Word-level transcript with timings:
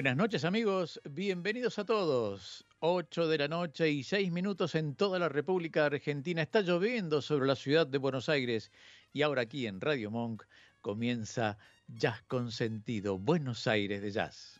Buenas 0.00 0.16
noches 0.16 0.46
amigos, 0.46 0.98
bienvenidos 1.04 1.78
a 1.78 1.84
todos. 1.84 2.64
8 2.78 3.28
de 3.28 3.36
la 3.36 3.48
noche 3.48 3.90
y 3.90 4.02
6 4.02 4.32
minutos 4.32 4.74
en 4.74 4.94
toda 4.94 5.18
la 5.18 5.28
República 5.28 5.84
Argentina. 5.84 6.40
Está 6.40 6.62
lloviendo 6.62 7.20
sobre 7.20 7.46
la 7.46 7.54
ciudad 7.54 7.86
de 7.86 7.98
Buenos 7.98 8.30
Aires 8.30 8.72
y 9.12 9.20
ahora 9.20 9.42
aquí 9.42 9.66
en 9.66 9.78
Radio 9.78 10.10
Monk 10.10 10.44
comienza 10.80 11.58
Jazz 11.86 12.22
Consentido, 12.28 13.18
Buenos 13.18 13.66
Aires 13.66 14.00
de 14.00 14.10
Jazz. 14.10 14.58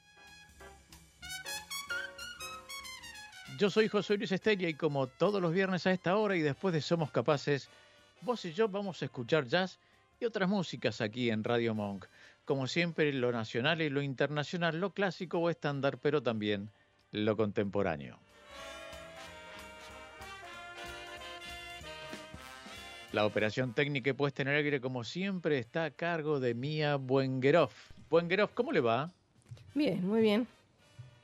Yo 3.59 3.70
soy 3.70 3.88
José 3.88 4.18
Luis 4.18 4.32
Estella 4.32 4.68
y 4.68 4.74
como 4.74 5.07
todos 5.07 5.41
los 5.41 5.54
viernes 5.54 5.87
a 5.87 5.93
esta 5.93 6.18
hora 6.18 6.37
y 6.37 6.43
después 6.43 6.74
de 6.74 6.82
Somos 6.82 7.10
Capaces, 7.12 7.70
vos 8.20 8.45
y 8.45 8.52
yo 8.52 8.68
vamos 8.68 9.01
a 9.01 9.07
escuchar 9.07 9.46
jazz 9.46 9.79
y 10.20 10.27
otras 10.27 10.51
músicas 10.51 11.01
aquí 11.01 11.30
en 11.30 11.43
Radio 11.43 11.74
Monk 11.74 12.04
como 12.50 12.66
siempre, 12.66 13.12
lo 13.12 13.30
nacional 13.30 13.80
y 13.80 13.90
lo 13.90 14.02
internacional, 14.02 14.80
lo 14.80 14.90
clásico 14.90 15.38
o 15.38 15.50
estándar, 15.50 15.98
pero 15.98 16.20
también 16.20 16.68
lo 17.12 17.36
contemporáneo. 17.36 18.18
La 23.12 23.24
operación 23.24 23.73
técnica 23.73 24.10
y 24.10 24.15
puesta 24.15 24.42
en 24.42 24.48
el 24.48 24.57
aire, 24.57 24.80
como 24.80 25.04
siempre, 25.04 25.60
está 25.60 25.84
a 25.84 25.90
cargo 25.92 26.40
de 26.40 26.54
Mía 26.54 26.96
Buengerov. 26.96 27.70
Buengerov, 28.10 28.51
¿cómo 28.52 28.73
le 28.73 28.80
va? 28.80 29.12
Bien, 29.73 30.04
muy 30.04 30.20
bien. 30.20 30.48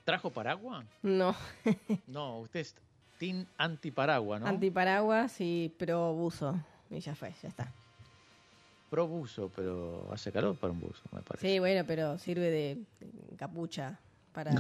¿Trajo 0.04 0.30
paraguas? 0.30 0.86
No. 1.02 1.34
no, 2.06 2.38
usted 2.38 2.60
es 2.60 2.76
team 3.18 3.46
antiparaguas, 3.58 4.42
¿no? 4.42 4.46
Antiparaguas 4.46 5.40
y 5.40 5.74
pro 5.76 6.12
buzo. 6.14 6.54
Y 6.88 7.00
ya 7.00 7.16
fue, 7.16 7.34
ya 7.42 7.48
está 7.48 7.72
pro 8.88 9.06
buzo, 9.06 9.50
pero 9.54 10.08
hace 10.12 10.32
calor 10.32 10.56
para 10.56 10.72
un 10.72 10.80
buzo, 10.80 11.02
me 11.12 11.22
parece. 11.22 11.48
Sí, 11.48 11.58
bueno, 11.58 11.84
pero 11.86 12.18
sirve 12.18 12.50
de 12.50 12.78
capucha 13.36 14.00
para, 14.32 14.52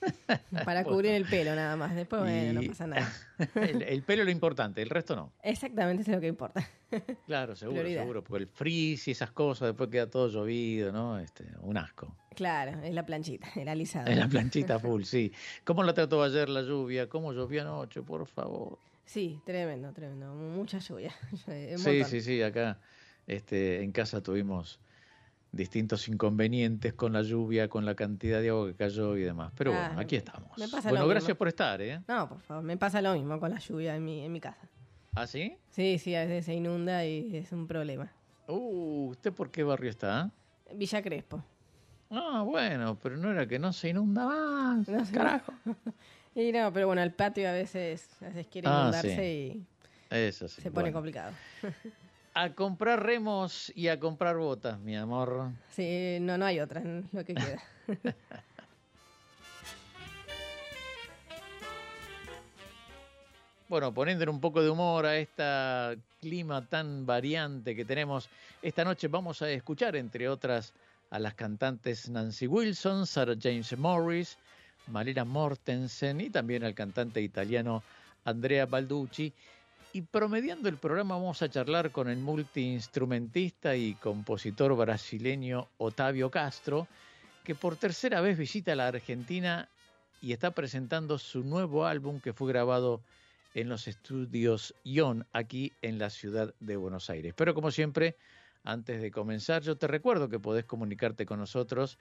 para 0.64 0.84
cubrir 0.84 1.12
el 1.12 1.24
pelo 1.24 1.54
nada 1.54 1.74
más. 1.76 1.94
Después, 1.94 2.20
bueno, 2.22 2.60
no 2.60 2.68
pasa 2.68 2.86
nada. 2.86 3.12
el, 3.54 4.02
pelo 4.02 4.22
es 4.22 4.26
lo 4.26 4.30
importante, 4.30 4.82
el 4.82 4.90
resto 4.90 5.16
no. 5.16 5.32
Exactamente, 5.42 6.02
es 6.02 6.08
lo 6.08 6.20
que 6.20 6.28
importa. 6.28 6.66
Claro, 7.26 7.56
seguro, 7.56 7.88
seguro, 7.88 8.22
porque 8.22 8.42
el 8.42 8.48
frizz 8.50 9.08
y 9.08 9.12
esas 9.12 9.30
cosas, 9.30 9.68
después 9.68 9.88
queda 9.88 10.10
todo 10.10 10.28
llovido, 10.28 10.92
¿no? 10.92 11.18
Este, 11.18 11.46
un 11.62 11.78
asco. 11.78 12.14
Claro, 12.34 12.82
es 12.82 12.92
la 12.92 13.06
planchita, 13.06 13.48
el 13.56 13.68
alisado. 13.68 14.10
Es 14.10 14.18
la 14.18 14.28
planchita 14.28 14.78
full, 14.78 15.04
sí. 15.04 15.32
¿Cómo 15.64 15.82
la 15.84 15.94
trató 15.94 16.22
ayer 16.22 16.50
la 16.50 16.60
lluvia? 16.60 17.08
¿Cómo 17.08 17.32
llovió 17.32 17.62
anoche, 17.62 18.02
por 18.02 18.26
favor? 18.26 18.78
Sí, 19.06 19.40
tremendo, 19.46 19.90
tremendo. 19.94 20.34
Mucha 20.34 20.80
lluvia. 20.80 21.14
sí, 21.78 22.04
sí, 22.04 22.20
sí, 22.20 22.42
acá 22.42 22.78
este, 23.26 23.82
en 23.82 23.92
casa 23.92 24.22
tuvimos 24.22 24.80
distintos 25.52 26.08
inconvenientes 26.08 26.94
con 26.94 27.12
la 27.12 27.22
lluvia, 27.22 27.68
con 27.68 27.84
la 27.84 27.94
cantidad 27.94 28.40
de 28.40 28.48
agua 28.48 28.68
que 28.68 28.74
cayó 28.74 29.16
y 29.16 29.22
demás. 29.22 29.52
Pero 29.56 29.72
bueno, 29.72 30.00
aquí 30.00 30.16
estamos. 30.16 30.50
bueno, 30.84 31.06
gracias 31.06 31.36
por 31.36 31.48
estar, 31.48 31.80
¿eh? 31.82 32.00
No, 32.08 32.28
por 32.28 32.40
favor, 32.40 32.64
me 32.64 32.76
pasa 32.76 33.02
lo 33.02 33.14
mismo 33.14 33.38
con 33.38 33.50
la 33.50 33.58
lluvia 33.58 33.94
en 33.94 34.04
mi, 34.04 34.24
en 34.24 34.32
mi 34.32 34.40
casa. 34.40 34.66
¿Ah, 35.14 35.26
sí? 35.26 35.54
Sí, 35.70 35.98
sí, 35.98 36.14
a 36.14 36.24
veces 36.24 36.46
se 36.46 36.54
inunda 36.54 37.04
y 37.04 37.36
es 37.36 37.52
un 37.52 37.66
problema. 37.66 38.10
Uh, 38.48 39.10
¿usted 39.10 39.32
por 39.32 39.50
qué 39.50 39.62
barrio 39.62 39.90
está? 39.90 40.30
Villa 40.74 41.02
Crespo. 41.02 41.44
Ah, 42.10 42.42
bueno, 42.46 42.98
pero 42.98 43.16
no 43.16 43.30
era 43.30 43.46
que 43.46 43.58
no 43.58 43.72
se 43.72 43.90
inunda 43.90 44.26
más, 44.26 44.88
no, 44.88 45.04
carajo. 45.12 45.52
y 46.34 46.50
no, 46.52 46.72
pero 46.72 46.86
bueno, 46.86 47.02
el 47.02 47.12
patio 47.12 47.48
a 47.48 47.52
veces, 47.52 48.08
a 48.22 48.26
veces 48.26 48.46
quiere 48.48 48.68
ah, 48.68 48.80
inundarse 48.80 49.34
y 49.34 49.66
Eso 50.10 50.48
sí. 50.48 50.62
se 50.62 50.70
pone 50.70 50.92
complicado. 50.92 51.32
A 52.34 52.54
comprar 52.54 53.02
remos 53.02 53.70
y 53.74 53.88
a 53.88 54.00
comprar 54.00 54.38
botas, 54.38 54.78
mi 54.80 54.96
amor. 54.96 55.50
Sí, 55.70 56.16
no, 56.20 56.38
no 56.38 56.46
hay 56.46 56.60
otra 56.60 56.80
en 56.80 57.06
lo 57.12 57.22
que 57.24 57.34
queda. 57.34 57.62
bueno, 63.68 63.92
poniéndole 63.92 64.30
un 64.30 64.40
poco 64.40 64.62
de 64.62 64.70
humor 64.70 65.04
a 65.04 65.16
este 65.16 66.00
clima 66.20 66.66
tan 66.66 67.04
variante 67.04 67.76
que 67.76 67.84
tenemos, 67.84 68.30
esta 68.62 68.82
noche 68.82 69.08
vamos 69.08 69.42
a 69.42 69.50
escuchar, 69.50 69.94
entre 69.96 70.26
otras, 70.28 70.72
a 71.10 71.18
las 71.18 71.34
cantantes 71.34 72.08
Nancy 72.08 72.46
Wilson, 72.46 73.06
Sarah 73.06 73.36
James 73.38 73.76
Morris, 73.76 74.38
Malena 74.86 75.26
Mortensen 75.26 76.22
y 76.22 76.30
también 76.30 76.64
al 76.64 76.74
cantante 76.74 77.20
italiano 77.20 77.82
Andrea 78.24 78.64
Balducci 78.64 79.32
y 79.92 80.02
promediando 80.02 80.68
el 80.68 80.78
programa 80.78 81.16
vamos 81.16 81.42
a 81.42 81.50
charlar 81.50 81.90
con 81.90 82.08
el 82.08 82.18
multiinstrumentista 82.18 83.76
y 83.76 83.94
compositor 83.94 84.74
brasileño 84.74 85.68
Otavio 85.78 86.30
Castro, 86.30 86.88
que 87.44 87.54
por 87.54 87.76
tercera 87.76 88.20
vez 88.20 88.38
visita 88.38 88.74
la 88.74 88.88
Argentina 88.88 89.68
y 90.20 90.32
está 90.32 90.52
presentando 90.52 91.18
su 91.18 91.44
nuevo 91.44 91.84
álbum 91.84 92.20
que 92.20 92.32
fue 92.32 92.48
grabado 92.48 93.02
en 93.54 93.68
los 93.68 93.86
estudios 93.86 94.74
Ion 94.84 95.26
aquí 95.32 95.72
en 95.82 95.98
la 95.98 96.08
ciudad 96.08 96.54
de 96.60 96.76
Buenos 96.76 97.10
Aires. 97.10 97.34
Pero 97.36 97.54
como 97.54 97.70
siempre, 97.70 98.16
antes 98.64 99.02
de 99.02 99.10
comenzar, 99.10 99.62
yo 99.62 99.76
te 99.76 99.88
recuerdo 99.88 100.30
que 100.30 100.38
podés 100.38 100.64
comunicarte 100.64 101.26
con 101.26 101.38
nosotros 101.38 101.98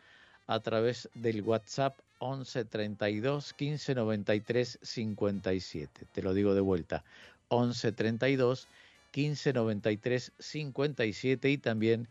a 0.47 0.59
través 0.59 1.09
del 1.13 1.41
WhatsApp 1.41 1.97
11 2.19 2.66
32 2.66 3.53
15 3.53 3.96
93 3.96 4.79
57. 4.81 6.06
Te 6.12 6.22
lo 6.22 6.34
digo 6.34 6.53
de 6.53 6.62
vuelta, 6.62 7.03
11 7.51 7.91
32 7.91 8.67
15 9.12 9.53
93 9.53 10.31
57 10.39 11.50
y 11.50 11.57
también 11.57 12.07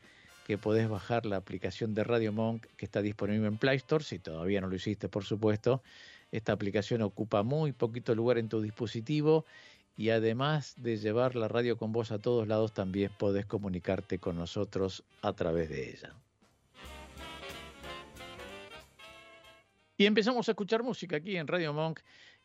que 0.46 0.58
podés 0.58 0.88
bajar 0.88 1.26
la 1.26 1.36
aplicación 1.36 1.94
de 1.94 2.04
Radio 2.04 2.32
Monk 2.32 2.66
que 2.76 2.84
está 2.84 3.02
disponible 3.02 3.46
en 3.48 3.56
Play 3.56 3.76
Store, 3.78 4.04
si 4.04 4.18
todavía 4.18 4.60
no 4.60 4.68
lo 4.68 4.76
hiciste, 4.76 5.08
por 5.08 5.24
supuesto. 5.24 5.82
Esta 6.30 6.52
aplicación 6.52 7.02
ocupa 7.02 7.42
muy 7.42 7.72
poquito 7.72 8.14
lugar 8.14 8.38
en 8.38 8.48
tu 8.48 8.60
dispositivo 8.60 9.46
y 9.96 10.10
además 10.10 10.74
de 10.76 10.96
llevar 10.98 11.36
la 11.36 11.48
radio 11.48 11.76
con 11.76 11.92
vos 11.92 12.12
a 12.12 12.18
todos 12.18 12.46
lados, 12.46 12.72
también 12.72 13.10
podés 13.18 13.46
comunicarte 13.46 14.18
con 14.18 14.36
nosotros 14.36 15.04
a 15.22 15.32
través 15.32 15.68
de 15.68 15.90
ella. 15.90 16.14
Y 19.96 20.06
empezamos 20.06 20.48
a 20.48 20.52
escuchar 20.52 20.82
música 20.82 21.16
aquí 21.16 21.36
en 21.36 21.46
Radio 21.46 21.72
Monk 21.72 22.00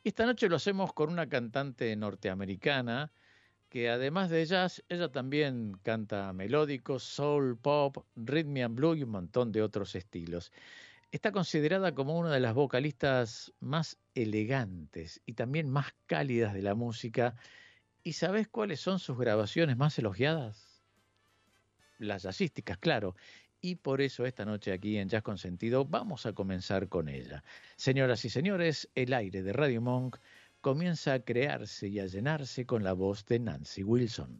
esta 0.10 0.26
noche 0.26 0.48
lo 0.50 0.58
hacemos 0.58 0.94
con 0.94 1.12
una 1.12 1.28
cantante 1.28 1.96
norteamericana 1.96 3.12
que 3.70 3.90
además 3.90 4.30
de 4.30 4.46
jazz, 4.46 4.84
ella 4.88 5.12
también 5.12 5.78
canta 5.82 6.32
melódicos, 6.32 7.04
soul, 7.04 7.58
pop, 7.58 8.06
rhythm 8.16 8.58
and 8.64 8.76
blues 8.76 9.00
y 9.00 9.04
un 9.04 9.10
montón 9.10 9.52
de 9.52 9.64
otros 9.64 9.96
estilos. 9.96 10.52
Está 11.12 11.32
considerada 11.32 11.94
como 11.94 12.18
una 12.18 12.32
de 12.32 12.40
las 12.40 12.54
vocalistas 12.54 13.52
más 13.60 13.98
elegantes 14.14 15.22
y 15.26 15.34
también 15.34 15.70
más 15.70 15.94
cálidas 16.06 16.54
de 16.54 16.62
la 16.62 16.76
música. 16.76 17.36
¿Y 18.04 18.14
sabes 18.14 18.48
cuáles 18.48 18.80
son 18.80 19.00
sus 19.00 19.18
grabaciones 19.18 19.76
más 19.76 19.98
elogiadas? 19.98 20.84
Las 21.98 22.24
jazzísticas, 22.24 22.78
claro 22.78 23.16
y 23.66 23.76
por 23.76 24.00
eso 24.00 24.28
esta 24.28 24.46
noche 24.46 24.72
aquí 24.72 25.00
en 25.00 25.10
Jazz 25.10 25.24
Consentido 25.24 25.86
vamos 25.86 26.28
a 26.28 26.34
comenzar 26.34 26.88
con 26.88 27.10
ella. 27.10 27.44
Señoras 27.76 28.24
y 28.24 28.30
señores, 28.30 28.88
el 28.94 29.12
aire 29.12 29.42
de 29.42 29.54
Radio 29.54 29.82
Monk 29.82 30.18
comienza 30.62 31.14
a 31.14 31.20
crearse 31.20 31.88
y 31.88 32.00
a 32.00 32.06
llenarse 32.06 32.68
con 32.68 32.84
la 32.84 32.94
voz 32.94 33.26
de 33.26 33.40
Nancy 33.40 33.84
Wilson. 33.84 34.40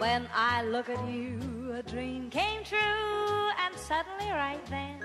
When 0.00 0.26
I 0.34 0.64
look 0.64 0.88
at 0.88 0.98
you, 1.08 1.59
a 1.80 1.82
dream 1.82 2.28
came 2.28 2.62
true, 2.62 3.50
and 3.58 3.74
suddenly, 3.74 4.30
right 4.30 4.64
then, 4.66 5.00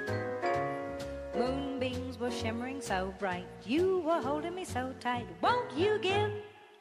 moonbeams 1.33 2.19
were 2.19 2.29
shimmering 2.29 2.81
so 2.81 3.13
bright. 3.17 3.47
You 3.65 3.99
were 3.99 4.21
holding 4.21 4.55
me 4.55 4.65
so 4.65 4.93
tight. 4.99 5.25
Won't 5.41 5.71
you 5.77 5.97
give 6.01 6.31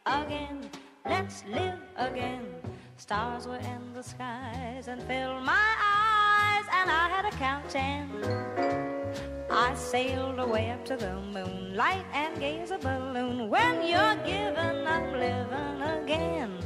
again? 0.05 0.69
Let's 1.09 1.45
live 1.45 1.79
again. 1.97 2.45
Stars 2.97 3.47
were 3.47 3.59
in 3.59 3.93
the 3.95 4.03
skies 4.03 4.89
and 4.89 5.01
filled 5.05 5.45
my 5.45 5.71
eyes, 5.79 6.65
and 6.73 6.91
I 6.91 7.09
had 7.09 7.25
a 7.27 7.37
count 7.37 7.71
ten. 7.71 8.11
I 9.49 9.75
sailed 9.75 10.41
away 10.41 10.73
up 10.73 10.85
to 10.87 10.97
the 10.97 11.21
moonlight 11.21 12.05
and 12.13 12.43
as 12.43 12.73
a 12.73 12.79
balloon. 12.79 13.49
When 13.49 13.87
you're 13.87 14.17
given, 14.27 14.87
I'm 14.89 15.13
living 15.13 16.03
again. 16.03 16.59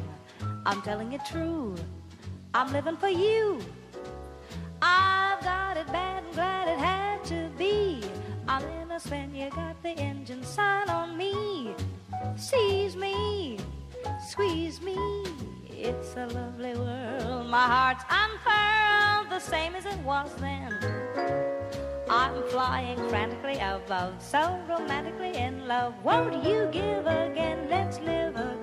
I'm 0.64 0.80
telling 0.80 1.12
you 1.12 1.18
true, 1.26 1.74
I'm 2.54 2.72
living 2.72 2.96
for 2.96 3.08
you. 3.08 3.60
I've 4.80 5.40
got 5.42 5.76
it 5.76 5.86
bad 5.88 6.24
and 6.24 6.34
glad 6.34 6.68
it 6.68 6.78
had 6.78 7.24
to 7.26 7.50
be. 7.58 8.02
I'm 8.46 8.62
in 8.64 8.90
a 8.90 8.98
spin, 8.98 9.34
you 9.34 9.50
got 9.50 9.82
the 9.82 9.90
engine 9.90 10.42
sign 10.42 10.88
on 10.88 11.16
me. 11.16 11.74
Seize 12.36 12.96
me, 12.96 13.58
squeeze 14.28 14.80
me. 14.80 14.96
It's 15.68 16.16
a 16.16 16.26
lovely 16.26 16.74
world. 16.74 17.48
My 17.48 17.66
heart's 17.66 18.04
unfurled, 18.08 19.30
the 19.30 19.40
same 19.40 19.74
as 19.74 19.84
it 19.84 19.98
was 19.98 20.34
then. 20.36 20.72
I'm 22.08 22.42
flying 22.48 22.96
frantically 23.10 23.58
above, 23.58 24.14
so 24.22 24.58
romantically 24.68 25.36
in 25.36 25.68
love. 25.68 25.94
Won't 26.02 26.42
you 26.44 26.68
give 26.72 27.06
again? 27.06 27.68
Let's 27.68 28.00
live 28.00 28.34
again. 28.36 28.57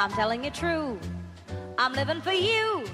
I'm 0.00 0.10
telling 0.12 0.42
you 0.42 0.50
true. 0.50 0.98
I'm 1.76 1.92
living 1.92 2.22
for 2.22 2.32
you. 2.32 2.86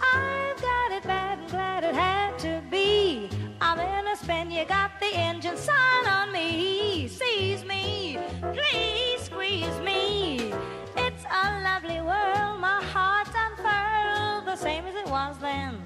I've 0.00 0.58
got 0.62 0.90
it 0.90 1.02
bad 1.02 1.38
and 1.38 1.50
glad 1.50 1.84
it 1.84 1.94
had 1.94 2.38
to 2.38 2.62
be. 2.70 3.28
I'm 3.60 3.78
in 3.78 4.06
a 4.06 4.16
spin, 4.16 4.50
you 4.50 4.64
got 4.64 4.98
the 5.00 5.14
engine 5.14 5.58
sign 5.58 6.06
on 6.06 6.32
me. 6.32 7.08
Seize 7.08 7.62
me, 7.66 8.18
please 8.40 9.20
squeeze 9.20 9.78
me. 9.80 10.54
It's 10.96 11.24
a 11.30 11.60
lovely 11.60 12.00
world, 12.00 12.58
my 12.58 12.80
heart's 12.94 13.32
unfurled, 13.36 14.46
the 14.46 14.56
same 14.56 14.86
as 14.86 14.94
it 14.94 15.08
was 15.08 15.36
then. 15.42 15.76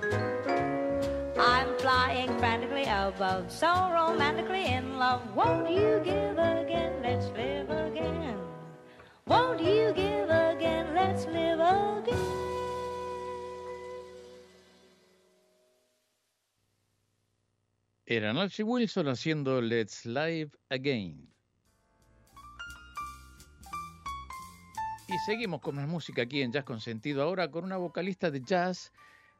I'm 1.37 1.77
flying 1.79 2.29
frantically 2.39 2.85
above, 2.85 3.51
so 3.51 3.91
romantically 3.93 4.67
in 4.67 4.99
love. 4.99 5.35
Won't 5.35 5.69
you 5.69 6.01
give 6.05 6.39
again? 6.39 6.93
Let's 7.03 7.27
live. 7.37 7.56
You 9.55 9.93
give 9.95 10.31
again? 10.31 10.95
Let's 10.95 11.27
live 11.27 11.61
again. 11.61 12.17
Era 18.05 18.33
Nancy 18.33 18.63
Wilson 18.63 19.09
haciendo 19.09 19.61
Let's 19.61 20.05
Live 20.05 20.51
Again. 20.71 21.29
Y 25.09 25.19
seguimos 25.25 25.61
con 25.61 25.77
más 25.77 25.89
música 25.89 26.23
aquí 26.23 26.43
en 26.43 26.53
Jazz 26.53 26.65
con 26.65 26.81
Sentido, 26.81 27.23
ahora 27.23 27.51
con 27.51 27.65
una 27.65 27.77
vocalista 27.77 28.31
de 28.31 28.43
jazz 28.43 28.93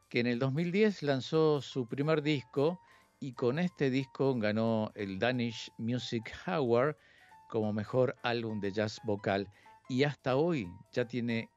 que 0.09 0.21
en 0.21 0.27
el 0.27 0.39
2010 0.39 1.03
lanzó 1.03 1.61
su 1.61 1.87
primer 1.87 2.21
disco 2.21 2.79
y 3.19 3.33
con 3.33 3.59
este 3.59 3.89
disco 3.89 4.33
ganó 4.35 4.91
el 4.95 5.19
Danish 5.19 5.69
Music 5.77 6.33
Award 6.45 6.95
como 7.49 7.73
mejor 7.73 8.15
álbum 8.23 8.59
de 8.59 8.71
jazz 8.71 8.99
vocal 9.03 9.47
y 9.89 10.03
hasta 10.03 10.35
hoy 10.35 10.69
ya 10.91 11.05
tiene 11.05 11.49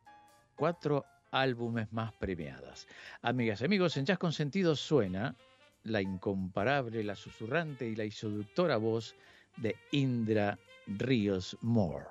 cuatro 0.56 1.04
álbumes 1.30 1.92
más 1.92 2.12
premiadas. 2.14 2.86
Amigas 3.22 3.60
y 3.60 3.64
amigos, 3.64 3.96
en 3.96 4.06
Jazz 4.06 4.18
con 4.18 4.32
Sentido 4.32 4.76
suena 4.76 5.34
la 5.84 6.02
incomparable, 6.02 7.02
la 7.02 7.14
susurrante 7.14 7.86
y 7.86 7.96
la 7.96 8.04
isoductora 8.04 8.76
voz 8.76 9.14
de 9.56 9.76
Indra 9.92 10.58
Ríos 10.86 11.56
Moore. 11.60 12.06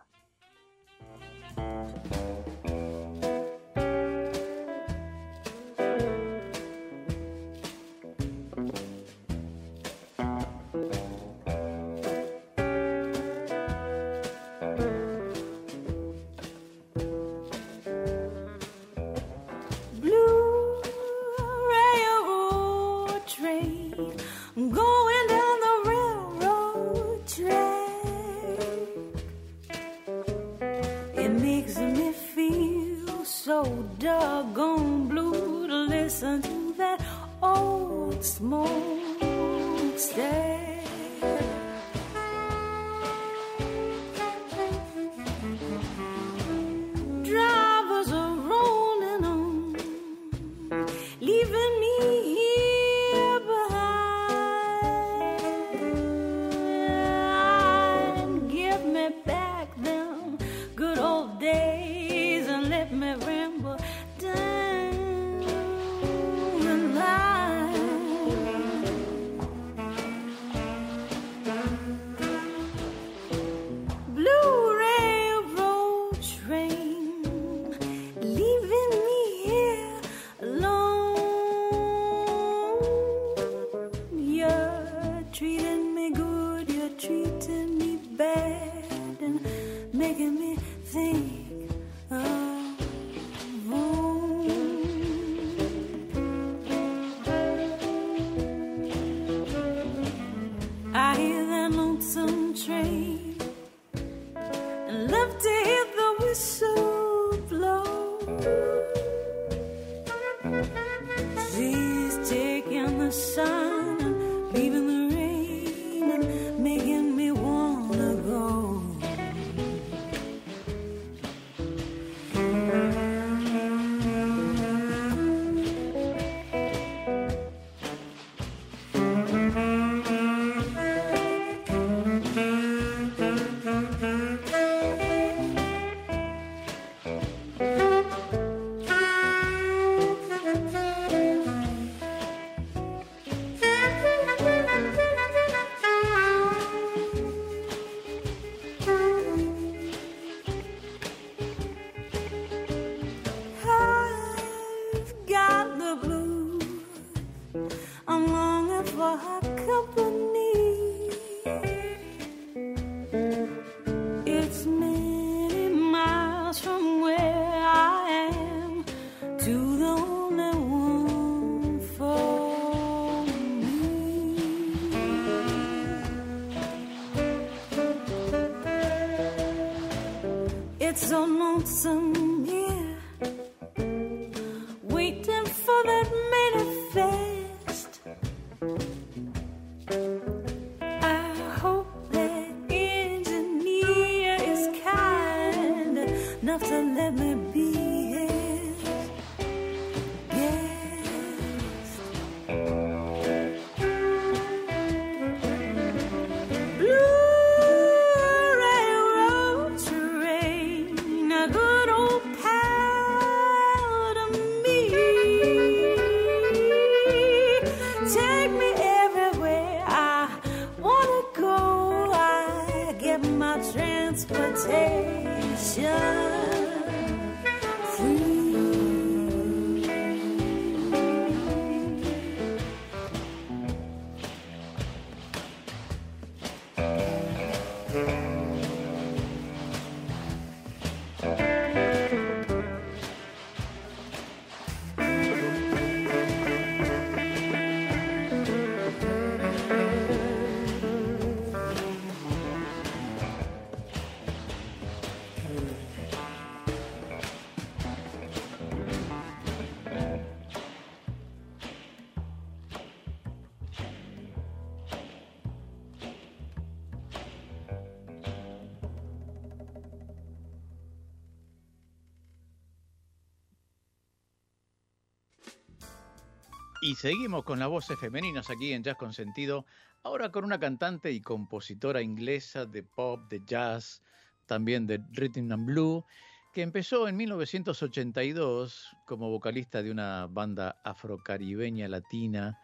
Y 276.90 276.96
seguimos 276.96 277.44
con 277.44 277.60
las 277.60 277.68
voces 277.68 278.00
femeninas 278.00 278.50
aquí 278.50 278.74
en 278.74 278.82
Jazz 278.82 278.98
con 278.98 279.14
Sentido, 279.14 279.68
ahora 280.02 280.32
con 280.32 280.44
una 280.44 280.60
cantante 280.60 281.12
y 281.12 281.22
compositora 281.22 282.02
inglesa 282.02 282.66
de 282.66 282.82
pop, 282.82 283.30
de 283.30 283.44
jazz, 283.46 284.02
también 284.48 284.88
de 284.88 285.00
rhythm 285.12 285.52
and 285.52 285.68
blue, 285.68 286.04
que 286.52 286.64
empezó 286.64 287.08
en 287.08 287.16
1982 287.16 288.88
como 289.06 289.30
vocalista 289.30 289.84
de 289.84 289.92
una 289.92 290.26
banda 290.26 290.82
afrocaribeña 290.84 291.88
latina 291.88 292.58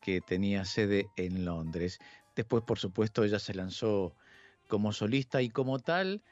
que 0.00 0.20
tenía 0.20 0.64
sede 0.64 1.06
en 1.14 1.44
Londres. 1.44 2.00
Después, 2.34 2.64
por 2.64 2.80
supuesto, 2.80 3.22
ella 3.22 3.38
se 3.38 3.54
lanzó 3.54 4.16
como 4.66 4.92
solista 4.92 5.42
y 5.42 5.48
como 5.48 5.78
tal 5.78 6.24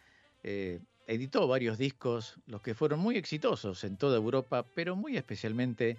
eh, 0.42 0.80
editó 1.06 1.46
varios 1.46 1.78
discos, 1.78 2.40
los 2.46 2.62
que 2.62 2.74
fueron 2.74 2.98
muy 2.98 3.16
exitosos 3.16 3.84
en 3.84 3.96
toda 3.96 4.16
Europa, 4.16 4.66
pero 4.74 4.96
muy 4.96 5.16
especialmente 5.16 5.90
en 5.90 5.98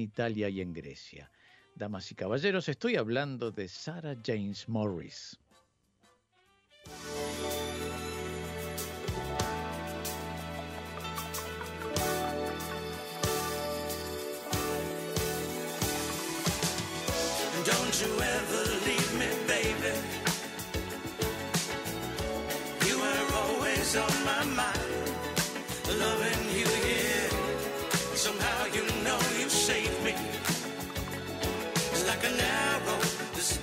Italia 0.00 0.48
y 0.48 0.60
en 0.60 0.72
Grecia. 0.72 1.30
Damas 1.74 2.10
y 2.10 2.14
caballeros, 2.14 2.68
estoy 2.68 2.96
hablando 2.96 3.50
de 3.50 3.68
Sarah 3.68 4.16
James 4.24 4.68
Morris. 4.68 5.38
Don't 17.64 18.00
you 18.00 18.20
ever 18.20 18.64
leave 18.86 19.14
me, 19.18 19.28
baby. 19.46 19.94
You 22.86 23.00
always 23.34 23.96
on 23.96 24.24
my 24.24 24.44
mind, 24.44 24.91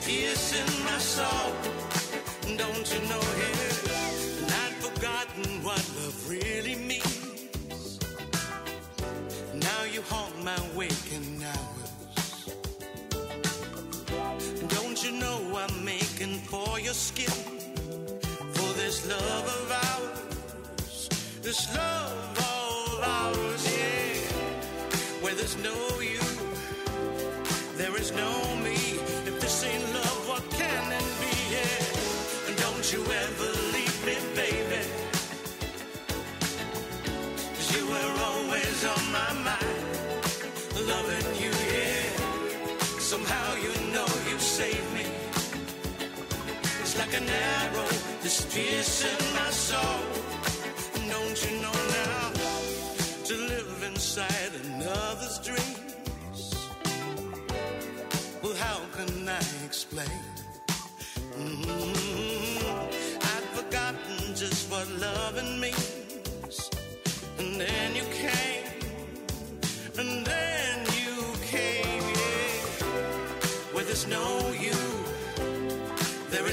piercing 0.05 0.83
my 0.83 0.97
soul. 0.97 1.53
Don't 2.57 2.87
you 2.93 3.01
know 3.07 3.23
here? 3.41 3.73
And 4.41 4.51
I'd 4.63 4.75
forgotten 4.85 5.63
what 5.63 5.83
love 5.97 6.29
really 6.29 6.75
means. 6.75 7.99
Now 9.53 9.83
you 9.93 10.01
haunt 10.01 10.43
my 10.43 10.59
waking 10.75 11.43
hours. 11.43 11.89
Don't 14.67 15.03
you 15.03 15.11
know 15.11 15.39
I'm 15.55 15.85
making 15.85 16.35
for 16.49 16.79
your 16.79 16.93
skin? 16.93 17.33
For 18.55 18.73
this 18.81 19.07
love 19.07 19.45
of 19.59 19.71
ours, 19.87 21.09
this 21.41 21.73
love 21.75 22.37
of 22.37 22.99
ours, 23.03 23.63
yeah. 23.77 24.19
Where 25.21 25.35
there's 25.35 25.57
no 25.57 25.75
you, 26.01 26.18
you 32.93 33.03
ever 33.03 33.51
leave 33.75 33.97
me, 34.05 34.15
baby. 34.35 34.81
'Cause 37.53 37.69
you 37.75 37.83
were 37.93 38.13
always 38.29 38.79
on 38.93 39.03
my 39.19 39.31
mind, 39.49 39.85
loving 40.91 41.29
you, 41.43 41.51
yeah. 41.75 42.99
Somehow 43.11 43.47
you 43.65 43.73
know 43.93 44.09
you 44.29 44.37
saved 44.39 44.89
me. 44.97 45.05
It's 46.81 46.95
like 47.01 47.13
an 47.21 47.29
arrow 47.29 47.89
that's 48.21 48.41
piercing 48.53 49.23
my 49.39 49.49
soul. 49.51 50.01
And 50.95 51.05
Don't 51.13 51.39
you 51.45 51.53
know 51.63 51.77
now 52.01 52.31
to 53.27 53.33
live 53.51 53.83
inside 53.91 54.51
another's 54.63 55.37
dreams? 55.47 56.41
Well, 58.41 58.55
how 58.65 58.79
can 58.95 59.29
I 59.29 59.41
explain? 59.67 60.21
Mhm. 61.37 62.08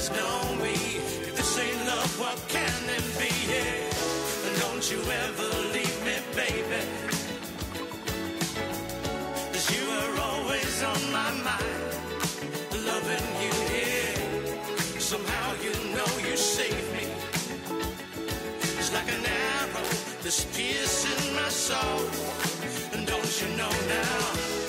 Is 0.07 0.13
no 0.17 0.55
me. 0.63 0.75
If 1.29 1.37
this 1.37 1.59
ain't 1.59 1.87
love, 1.87 2.21
what 2.21 2.39
can 2.49 2.75
it 2.97 3.07
be? 3.19 3.33
Yeah. 3.53 4.61
Don't 4.63 4.85
you 4.91 5.01
ever 5.25 5.49
leave 5.75 5.99
me, 6.07 6.17
baby. 6.35 6.83
'Cause 9.53 9.67
you 9.77 9.85
are 10.01 10.15
always 10.29 10.83
on 10.93 11.01
my 11.19 11.31
mind, 11.49 11.91
loving 12.89 13.29
you 13.43 13.55
here. 13.75 14.19
Somehow 15.11 15.47
you 15.65 15.73
know 15.95 16.11
you 16.27 16.37
saved 16.37 16.91
me. 16.97 17.07
It's 18.79 18.93
like 18.97 19.09
an 19.19 19.25
arrow 19.51 19.89
that's 20.23 20.45
piercing 20.55 21.25
my 21.41 21.51
soul. 21.67 22.03
And 22.93 23.03
don't 23.07 23.33
you 23.41 23.49
know 23.61 23.73
now? 23.97 24.66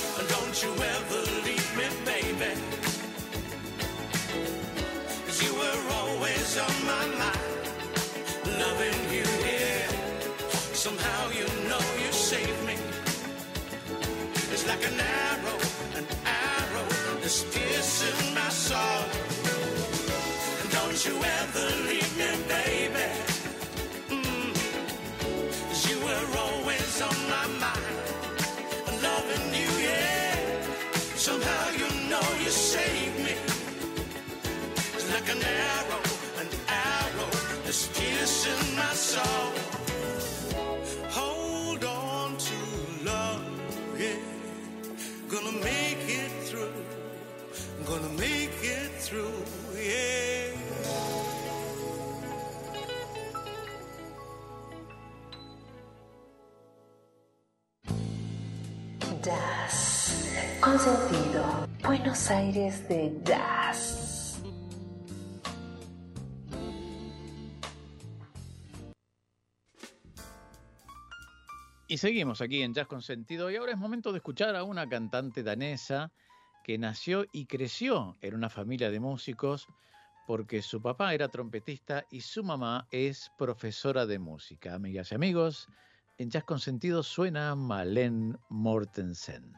You 9.12 9.26
here. 9.46 9.88
Somehow 10.74 11.30
you 11.30 11.46
know 11.70 11.84
you 12.04 12.12
saved 12.12 12.62
me. 12.66 12.76
It's 14.52 14.66
like 14.68 14.84
an 14.92 15.00
arrow, 15.00 15.60
an 16.00 16.06
arrow 16.26 16.88
distinct 17.22 17.68
move. 19.46 20.70
Don't 20.72 21.00
you 21.06 21.16
ever 21.40 21.66
leave 21.88 22.07
is 37.86 38.48
Gonna 45.29 45.51
make 45.63 46.03
it 46.07 46.31
through. 46.48 46.72
Gonna 47.86 48.13
make 48.17 48.57
it 48.63 48.91
through, 49.01 49.43
yeah. 49.75 50.53
Consentido. 60.62 61.67
Buenos 61.84 62.31
Aires 62.31 62.88
de 62.88 63.12
Jazz. 63.24 64.07
Y 71.89 71.98
seguimos 72.00 72.41
aquí 72.41 72.63
en 72.63 72.74
Jazz 72.74 72.88
con 72.88 73.01
Sentido 73.01 73.50
y 73.50 73.56
ahora 73.56 73.72
es 73.72 73.77
momento 73.77 74.12
de 74.12 74.17
escuchar 74.17 74.58
a 74.58 74.63
una 74.63 74.89
cantante 74.89 75.41
danesa 75.41 76.12
que 76.65 76.77
nació 76.77 77.25
y 77.32 77.46
creció 77.46 78.17
en 78.22 78.36
una 78.36 78.50
familia 78.50 78.91
de 78.91 79.00
músicos 79.00 79.67
porque 80.25 80.62
su 80.62 80.82
papá 80.82 81.13
era 81.13 81.29
trompetista 81.29 82.06
y 82.12 82.20
su 82.20 82.44
mamá 82.44 82.86
es 82.91 83.32
profesora 83.38 84.06
de 84.06 84.20
música. 84.20 84.74
Amigas 84.74 85.13
y 85.13 85.15
amigos, 85.15 85.70
en 86.17 86.29
Jazz 86.29 86.44
con 86.44 86.60
Sentido 86.60 87.03
suena 87.03 87.56
Malene 87.56 88.36
Mortensen. 88.50 89.53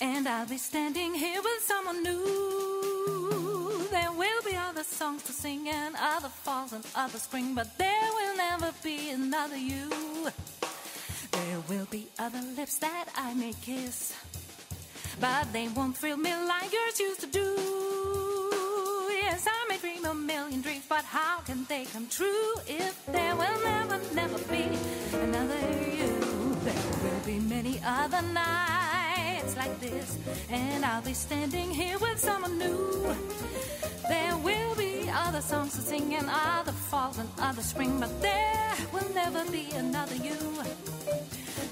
And 0.00 0.28
I'll 0.28 0.46
be 0.46 0.58
standing 0.58 1.14
here 1.14 1.40
with 1.40 1.62
someone 1.62 2.02
new. 2.02 3.88
There 3.90 4.12
will 4.12 4.42
be 4.44 4.54
other 4.54 4.82
songs 4.84 5.22
to 5.22 5.32
sing 5.32 5.68
and 5.70 5.94
other 5.98 6.28
falls 6.28 6.74
and 6.74 6.84
other 6.94 7.16
spring, 7.16 7.54
but 7.54 7.78
there 7.78 8.10
will 8.12 8.36
never 8.36 8.72
be 8.84 9.08
another 9.10 9.56
you. 9.56 9.88
There 11.32 11.60
will 11.70 11.86
be 11.90 12.08
other 12.18 12.42
lips 12.56 12.76
that 12.78 13.06
I 13.16 13.32
may 13.32 13.54
kiss, 13.62 14.14
but 15.18 15.50
they 15.54 15.68
won't 15.68 15.96
thrill 15.96 16.18
me 16.18 16.34
like 16.46 16.70
yours 16.70 17.00
used 17.00 17.20
to 17.20 17.26
do. 17.26 17.56
Yes, 19.08 19.46
I 19.48 19.66
may 19.70 19.78
dream 19.78 20.04
a 20.04 20.14
million 20.14 20.60
dreams, 20.60 20.84
but 20.90 21.04
how 21.06 21.38
can 21.40 21.64
they 21.70 21.86
come 21.86 22.06
true 22.08 22.52
if 22.66 23.06
there 23.06 23.34
will 23.34 23.60
never, 23.64 23.98
never 24.14 24.38
be 24.52 24.68
another 25.14 25.60
you? 25.88 26.54
There 26.64 26.84
will 27.02 27.24
be 27.24 27.38
many 27.38 27.80
other 27.82 28.20
nights 28.20 29.05
like 29.66 29.80
this, 29.80 30.18
and 30.50 30.84
I'll 30.84 31.02
be 31.02 31.14
standing 31.14 31.70
here 31.70 31.98
with 31.98 32.18
someone 32.18 32.58
new. 32.58 33.14
There 34.08 34.36
will 34.36 34.74
be 34.76 35.08
other 35.12 35.40
songs 35.40 35.74
to 35.74 35.80
sing 35.80 36.14
and 36.14 36.28
other 36.30 36.72
falls 36.72 37.18
and 37.18 37.28
other 37.38 37.62
spring, 37.62 37.98
but 37.98 38.12
there 38.22 38.74
will 38.92 39.10
never 39.14 39.44
be 39.50 39.70
another 39.74 40.14
you. 40.16 40.38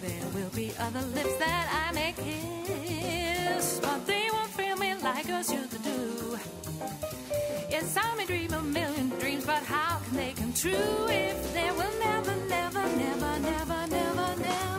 There 0.00 0.28
will 0.34 0.50
be 0.54 0.72
other 0.78 1.02
lips 1.16 1.36
that 1.36 1.66
I 1.86 1.94
may 1.94 2.12
kiss, 2.12 3.80
but 3.80 4.06
they 4.06 4.26
won't 4.32 4.50
feel 4.50 4.76
me 4.76 4.94
like 4.94 5.28
yours 5.28 5.52
used 5.52 5.70
to 5.72 5.78
do. 5.78 6.38
Yes, 7.70 7.96
I 7.96 8.14
may 8.16 8.26
dream 8.26 8.52
a 8.52 8.62
million 8.62 9.08
dreams, 9.20 9.46
but 9.46 9.62
how 9.62 10.00
can 10.04 10.16
they 10.16 10.32
come 10.32 10.52
true 10.52 11.06
if 11.08 11.54
there 11.54 11.74
will 11.74 11.94
never, 12.00 12.34
never, 12.48 12.84
never, 12.96 13.38
never, 13.40 13.86
never, 13.86 14.36
never 14.40 14.73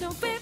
don't 0.00 0.20
be 0.20 0.33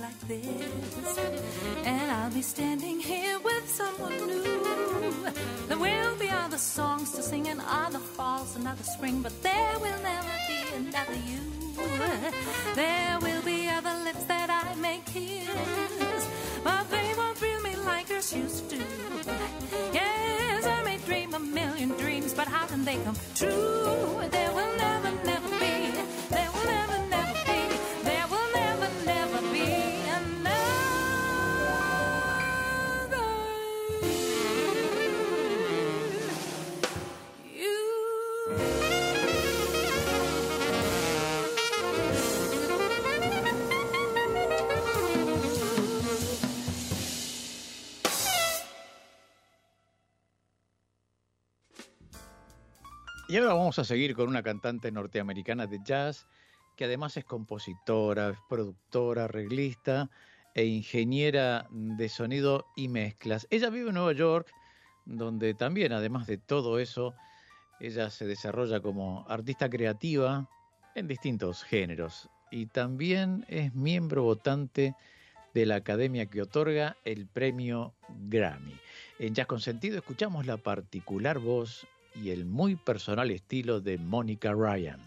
like 0.00 0.20
this, 0.28 1.18
and 1.84 2.10
I'll 2.10 2.30
be 2.30 2.42
standing 2.42 3.00
here 3.00 3.38
with 3.40 3.68
someone 3.68 4.16
new. 4.26 5.32
There 5.66 5.78
will 5.78 6.16
be 6.16 6.28
other 6.30 6.58
songs 6.58 7.12
to 7.12 7.22
sing 7.22 7.48
and 7.48 7.60
other 7.66 7.98
falls, 7.98 8.54
another 8.56 8.84
spring, 8.84 9.22
but 9.22 9.42
there 9.42 9.78
will 9.80 10.00
never 10.02 10.34
be 10.46 10.58
another 10.76 11.18
you. 11.26 11.40
There 12.74 13.18
will 13.20 13.42
be 13.42 13.68
other 13.68 13.94
lips 14.04 14.24
that 14.24 14.50
I 14.50 14.74
may 14.76 15.00
kiss, 15.06 15.48
but 16.62 16.88
they 16.90 17.14
won't 17.16 17.38
thrill 17.38 17.60
me 17.62 17.74
like 17.76 18.08
yours 18.08 18.32
used 18.32 18.70
to. 18.70 18.76
Yes, 19.92 20.66
I 20.66 20.82
may 20.84 20.98
dream 20.98 21.34
a 21.34 21.38
million 21.38 21.90
dreams, 21.90 22.34
but 22.34 22.46
how 22.46 22.66
can 22.66 22.84
they 22.84 22.96
come 23.04 23.16
Ahora 53.38 53.54
vamos 53.54 53.78
a 53.78 53.84
seguir 53.84 54.16
con 54.16 54.26
una 54.28 54.42
cantante 54.42 54.90
norteamericana 54.90 55.68
de 55.68 55.78
jazz 55.84 56.26
que 56.74 56.86
además 56.86 57.16
es 57.16 57.24
compositora, 57.24 58.36
productora, 58.48 59.24
arreglista 59.24 60.10
e 60.56 60.64
ingeniera 60.64 61.68
de 61.70 62.08
sonido 62.08 62.66
y 62.74 62.88
mezclas. 62.88 63.46
Ella 63.50 63.70
vive 63.70 63.90
en 63.90 63.94
Nueva 63.94 64.12
York, 64.12 64.50
donde 65.04 65.54
también, 65.54 65.92
además 65.92 66.26
de 66.26 66.38
todo 66.38 66.80
eso, 66.80 67.14
ella 67.78 68.10
se 68.10 68.26
desarrolla 68.26 68.80
como 68.80 69.24
artista 69.28 69.70
creativa 69.70 70.48
en 70.96 71.06
distintos 71.06 71.62
géneros 71.62 72.28
y 72.50 72.66
también 72.66 73.46
es 73.46 73.72
miembro 73.72 74.24
votante 74.24 74.96
de 75.54 75.64
la 75.64 75.76
academia 75.76 76.26
que 76.26 76.42
otorga 76.42 76.96
el 77.04 77.28
premio 77.28 77.94
Grammy. 78.28 78.74
En 79.20 79.32
Jazz 79.32 79.46
con 79.46 79.60
Sentido 79.60 79.96
escuchamos 79.96 80.44
la 80.44 80.56
particular 80.56 81.38
voz 81.38 81.86
y 82.22 82.30
el 82.30 82.44
muy 82.44 82.76
personal 82.76 83.30
estilo 83.30 83.80
de 83.80 83.98
Mónica 83.98 84.52
Ryan. 84.52 85.00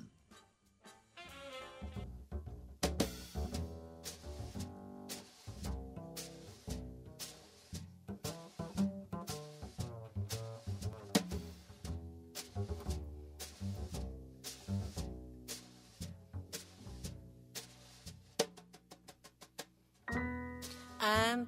I'm 21.04 21.48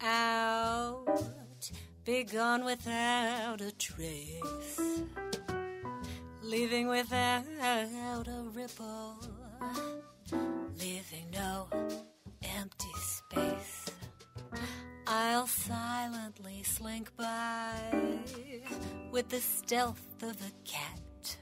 out, 0.00 1.41
be 2.04 2.24
gone 2.24 2.64
without 2.64 3.60
a 3.60 3.70
trace, 3.72 4.80
leaving 6.42 6.88
without 6.88 7.44
a 7.60 8.42
ripple, 8.52 9.16
leaving 10.80 11.30
no 11.32 11.68
empty 12.42 12.92
space. 12.96 13.86
I'll 15.06 15.46
silently 15.46 16.64
slink 16.64 17.16
by 17.16 17.76
with 19.12 19.28
the 19.28 19.40
stealth 19.40 20.22
of 20.22 20.36
a 20.40 20.52
cat. 20.64 21.36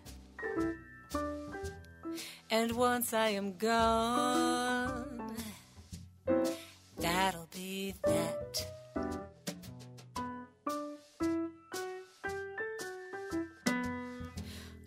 And 2.50 2.72
once 2.72 3.14
I 3.14 3.30
am 3.30 3.56
gone, 3.56 5.36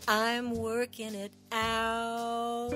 I'm 0.08 0.52
working 0.52 1.16
it 1.16 1.32
out, 1.52 2.72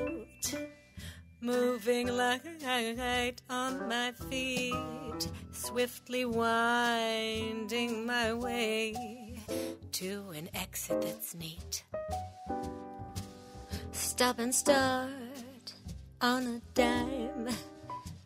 moving 1.41 2.07
light 2.07 3.41
on 3.49 3.89
my 3.89 4.13
feet, 4.29 5.29
swiftly 5.51 6.23
winding 6.23 8.05
my 8.05 8.33
way 8.33 9.41
to 9.91 10.29
an 10.35 10.49
exit 10.53 11.01
that's 11.01 11.35
neat. 11.35 11.83
Stop 13.91 14.39
and 14.39 14.55
start 14.55 15.11
on 16.21 16.47
a 16.47 16.61
dime, 16.73 17.49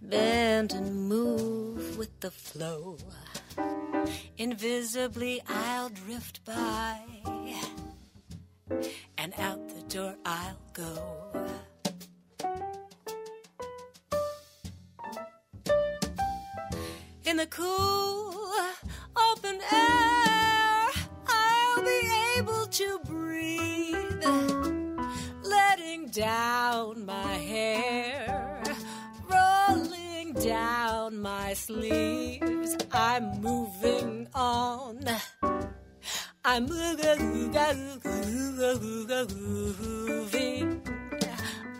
bend 0.02 0.74
and 0.74 1.10
move 1.10 1.98
with 1.98 2.20
the 2.20 2.32
flow. 2.32 2.98
Invisibly, 4.38 5.42
I'll 5.48 5.90
drift 5.90 6.46
by, 6.46 7.00
and 9.22 9.34
out 9.38 9.70
the 9.70 9.84
door 9.84 10.16
I'll 10.26 10.58
go. 10.74 10.94
In 17.26 17.38
the 17.38 17.46
cool, 17.46 18.34
open 19.16 19.60
air, 19.72 20.90
I'll 21.28 21.84
be 21.84 22.02
able 22.40 22.66
to 22.66 23.00
breathe, 23.06 24.26
letting 25.44 26.08
down 26.08 27.06
my 27.06 27.36
hair, 27.54 28.64
rolling 29.30 30.34
down 30.34 31.22
my 31.22 31.54
sleeves. 31.54 32.76
I'm 32.92 33.40
moving 33.40 34.28
on. 34.34 35.06
I'm 36.54 36.66
moving 36.66 37.56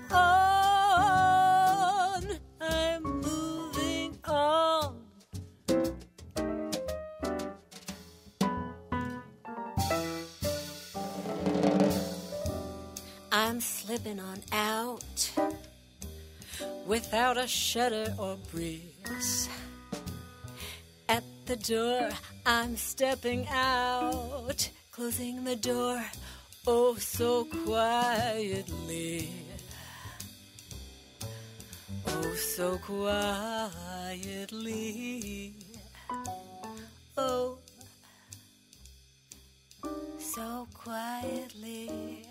on. 0.10 2.24
I'm 2.62 3.04
moving 3.04 4.18
on. 4.24 4.96
I'm 13.34 13.60
slipping 13.60 14.22
on 14.22 14.40
out 14.54 15.32
without 16.88 17.38
a 17.38 17.46
shudder 17.46 18.16
or 18.18 18.38
breeze. 18.54 19.50
At 21.10 21.26
the 21.46 21.58
door, 21.58 22.10
I'm 22.46 22.76
stepping 22.76 23.48
out, 23.50 24.70
closing 24.92 25.44
the 25.44 25.56
door 25.56 26.04
oh 26.66 26.96
so 26.96 27.46
quietly. 27.46 29.30
Oh, 32.08 32.34
so 32.34 32.78
quietly. 32.80 34.14
Oh, 37.18 37.58
so 40.18 40.68
quietly. 40.74 42.26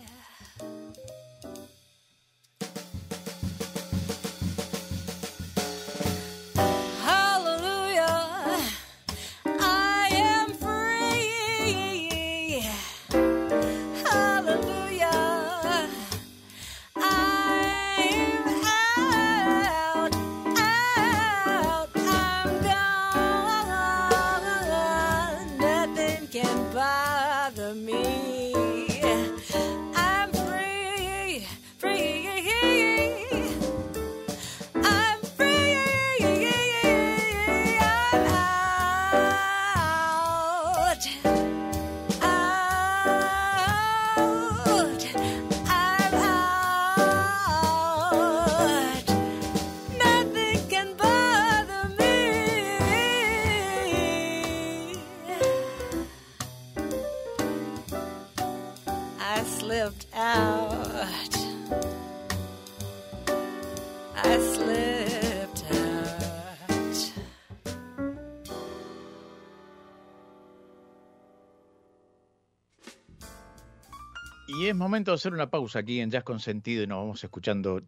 Momento 74.81 75.11
de 75.11 75.17
hacer 75.17 75.35
una 75.35 75.51
pausa 75.51 75.81
aquí 75.81 76.01
en 76.01 76.11
Jazz 76.11 76.25
con 76.25 76.41
Sentido 76.41 76.83
y 76.83 76.87
nos 76.87 76.99
vamos 76.99 77.23
escuchando 77.23 77.83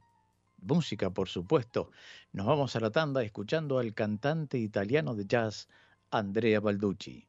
música, 0.58 1.08
por 1.10 1.28
supuesto. 1.28 1.90
Nos 2.32 2.46
vamos 2.46 2.76
a 2.76 2.80
la 2.80 2.90
tanda 2.90 3.22
escuchando 3.22 3.78
al 3.78 3.94
cantante 3.94 4.58
italiano 4.58 5.14
de 5.14 5.24
jazz 5.24 5.68
Andrea 6.10 6.60
Balducci. 6.60 7.26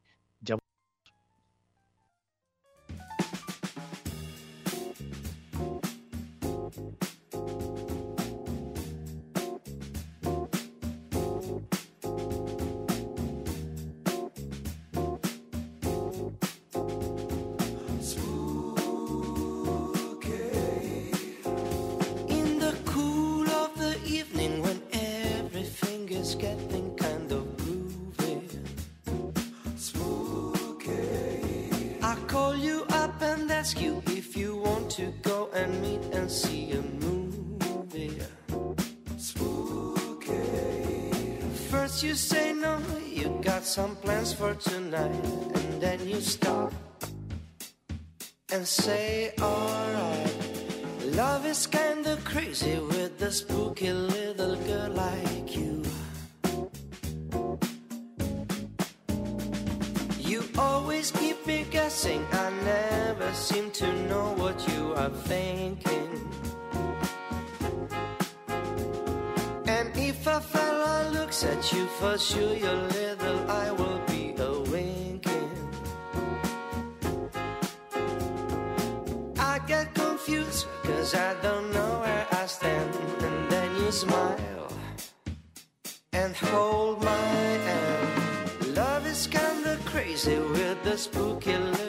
Crazy 90.14 90.38
with 90.38 90.80
the 90.84 90.96
spooky 90.96 91.83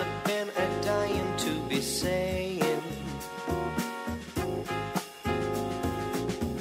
a 0.00 0.06
been 0.26 0.48
a 0.48 0.82
dying 0.82 1.36
to 1.36 1.52
be 1.68 1.80
saying. 1.80 2.82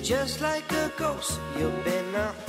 Just 0.01 0.41
like 0.41 0.69
a 0.71 0.91
ghost, 0.97 1.39
you've 1.57 1.83
been 1.85 2.15
a 2.15 2.48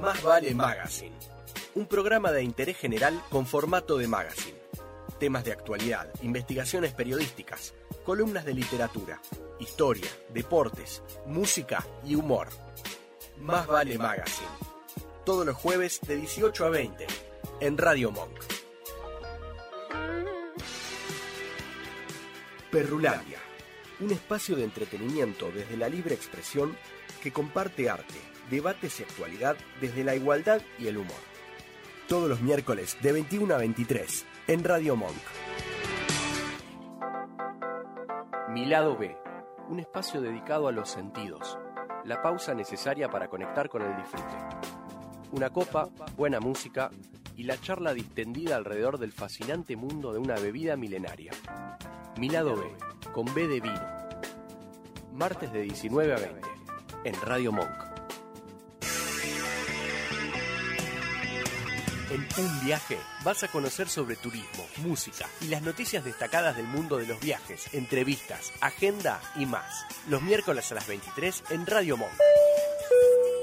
Más 0.00 0.22
vale 0.22 0.54
Magazine. 0.54 1.14
Un 1.74 1.84
programa 1.84 2.32
de 2.32 2.42
interés 2.42 2.78
general 2.78 3.22
con 3.28 3.44
formato 3.44 3.98
de 3.98 4.08
magazine. 4.08 4.56
Temas 5.18 5.44
de 5.44 5.52
actualidad, 5.52 6.08
investigaciones 6.22 6.94
periodísticas, 6.94 7.74
columnas 8.06 8.46
de 8.46 8.54
literatura, 8.54 9.20
historia, 9.58 10.08
deportes, 10.32 11.02
música 11.26 11.86
y 12.02 12.14
humor. 12.14 12.48
Más 13.40 13.66
vale 13.66 13.98
Magazine. 13.98 14.48
Todos 15.26 15.44
los 15.44 15.56
jueves 15.56 16.00
de 16.06 16.16
18 16.16 16.64
a 16.64 16.70
20 16.70 17.06
en 17.60 17.76
Radio 17.76 18.10
Monk. 18.10 18.40
Perrulandia. 22.70 23.49
Un 24.00 24.10
espacio 24.10 24.56
de 24.56 24.64
entretenimiento 24.64 25.50
desde 25.54 25.76
la 25.76 25.88
libre 25.88 26.14
expresión 26.14 26.74
que 27.22 27.32
comparte 27.32 27.90
arte, 27.90 28.14
debates 28.50 28.98
y 28.98 29.02
actualidad 29.02 29.56
desde 29.80 30.04
la 30.04 30.14
igualdad 30.14 30.62
y 30.78 30.86
el 30.86 30.96
humor. 30.96 31.18
Todos 32.08 32.28
los 32.28 32.40
miércoles 32.40 32.96
de 33.02 33.12
21 33.12 33.54
a 33.54 33.58
23 33.58 34.26
en 34.46 34.64
Radio 34.64 34.96
Monk. 34.96 35.12
Mi 38.48 38.64
lado 38.64 38.96
B. 38.96 39.16
Un 39.68 39.80
espacio 39.80 40.20
dedicado 40.22 40.66
a 40.66 40.72
los 40.72 40.88
sentidos. 40.88 41.58
La 42.04 42.22
pausa 42.22 42.54
necesaria 42.54 43.10
para 43.10 43.28
conectar 43.28 43.68
con 43.68 43.82
el 43.82 43.94
disfrute. 43.96 44.34
Una 45.32 45.50
copa, 45.50 45.90
buena 46.16 46.40
música 46.40 46.90
y 47.36 47.44
la 47.44 47.60
charla 47.60 47.92
distendida 47.92 48.56
alrededor 48.56 48.98
del 48.98 49.12
fascinante 49.12 49.76
mundo 49.76 50.12
de 50.12 50.18
una 50.18 50.34
bebida 50.34 50.76
milenaria. 50.76 51.32
Mi 52.16 52.28
lado 52.28 52.56
B, 52.56 52.64
con 53.12 53.32
B 53.34 53.48
de 53.48 53.60
vino. 53.60 54.00
Martes 55.12 55.52
de 55.52 55.62
19 55.62 56.14
a 56.14 56.18
20 56.18 56.48
en 57.04 57.14
Radio 57.22 57.52
Monk. 57.52 57.70
En 62.10 62.26
un 62.44 62.64
viaje 62.64 62.98
vas 63.24 63.44
a 63.44 63.48
conocer 63.48 63.88
sobre 63.88 64.16
turismo, 64.16 64.66
música 64.78 65.28
y 65.40 65.46
las 65.46 65.62
noticias 65.62 66.04
destacadas 66.04 66.56
del 66.56 66.66
mundo 66.66 66.96
de 66.96 67.06
los 67.06 67.20
viajes, 67.20 67.72
entrevistas, 67.72 68.52
agenda 68.60 69.20
y 69.36 69.46
más. 69.46 69.86
Los 70.08 70.20
miércoles 70.22 70.72
a 70.72 70.74
las 70.74 70.88
23 70.88 71.44
en 71.50 71.66
Radio 71.66 71.96
Monk. 71.96 72.10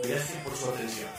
Gracias 0.03 0.43
por 0.43 0.53
su 0.55 0.69
atención. 0.69 1.09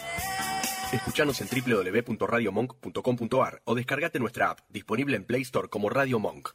Escuchanos 0.93 1.41
en 1.41 1.49
www.radiomonk.com.ar 1.49 3.63
o 3.65 3.75
descargate 3.75 4.19
nuestra 4.19 4.51
app, 4.51 4.61
disponible 4.69 5.17
en 5.17 5.25
Play 5.25 5.41
Store 5.43 5.69
como 5.69 5.89
Radio 5.89 6.19
Monk. 6.19 6.51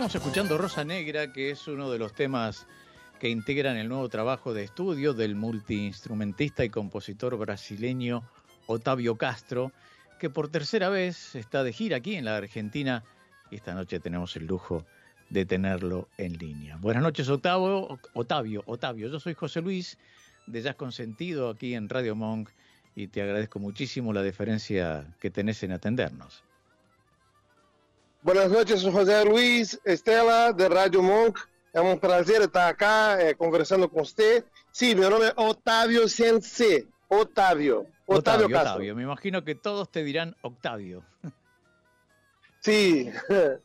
Estamos 0.00 0.14
escuchando 0.14 0.56
Rosa 0.56 0.82
Negra, 0.82 1.30
que 1.30 1.50
es 1.50 1.68
uno 1.68 1.90
de 1.90 1.98
los 1.98 2.14
temas 2.14 2.66
que 3.18 3.28
integran 3.28 3.76
el 3.76 3.90
nuevo 3.90 4.08
trabajo 4.08 4.54
de 4.54 4.64
estudio 4.64 5.12
del 5.12 5.34
multiinstrumentista 5.34 6.64
y 6.64 6.70
compositor 6.70 7.36
brasileño 7.36 8.22
Otavio 8.66 9.16
Castro, 9.16 9.72
que 10.18 10.30
por 10.30 10.48
tercera 10.48 10.88
vez 10.88 11.34
está 11.34 11.62
de 11.64 11.74
gira 11.74 11.98
aquí 11.98 12.16
en 12.16 12.24
la 12.24 12.38
Argentina 12.38 13.04
y 13.50 13.56
esta 13.56 13.74
noche 13.74 14.00
tenemos 14.00 14.34
el 14.36 14.46
lujo 14.46 14.86
de 15.28 15.44
tenerlo 15.44 16.08
en 16.16 16.38
línea. 16.38 16.78
Buenas 16.78 17.02
noches, 17.02 17.28
Otavio. 17.28 18.00
Otavio, 18.14 18.62
Otavio. 18.64 19.08
Yo 19.08 19.20
soy 19.20 19.34
José 19.34 19.60
Luis 19.60 19.98
de 20.46 20.62
Jazz 20.62 20.76
Consentido 20.76 21.50
aquí 21.50 21.74
en 21.74 21.90
Radio 21.90 22.16
Monk 22.16 22.48
y 22.96 23.08
te 23.08 23.20
agradezco 23.20 23.58
muchísimo 23.58 24.14
la 24.14 24.22
deferencia 24.22 25.04
que 25.20 25.28
tenés 25.28 25.62
en 25.62 25.72
atendernos. 25.72 26.42
Buenas 28.22 28.50
noches, 28.50 28.82
José 28.82 29.24
Luis, 29.24 29.80
Estela, 29.82 30.52
de 30.52 30.68
Radio 30.68 31.02
Monk. 31.02 31.40
É 31.72 31.80
um 31.80 31.96
prazer 31.96 32.42
estar 32.42 32.68
acá 32.68 33.16
é, 33.18 33.32
conversando 33.32 33.88
com 33.88 34.04
você. 34.04 34.44
Sim, 34.70 34.94
meu 34.94 35.08
nome 35.08 35.24
é 35.24 35.32
Otávio 35.36 36.06
Sensei. 36.06 36.86
Otávio. 37.08 37.86
Otávio, 38.06 38.46
Octavio, 38.46 38.50
Castro. 38.50 38.70
Octavio. 38.72 38.96
Me 38.96 39.02
imagino 39.04 39.42
que 39.42 39.54
todos 39.54 39.88
te 39.88 40.04
dirán 40.04 40.36
Octavio. 40.42 41.02
Sim. 42.60 43.10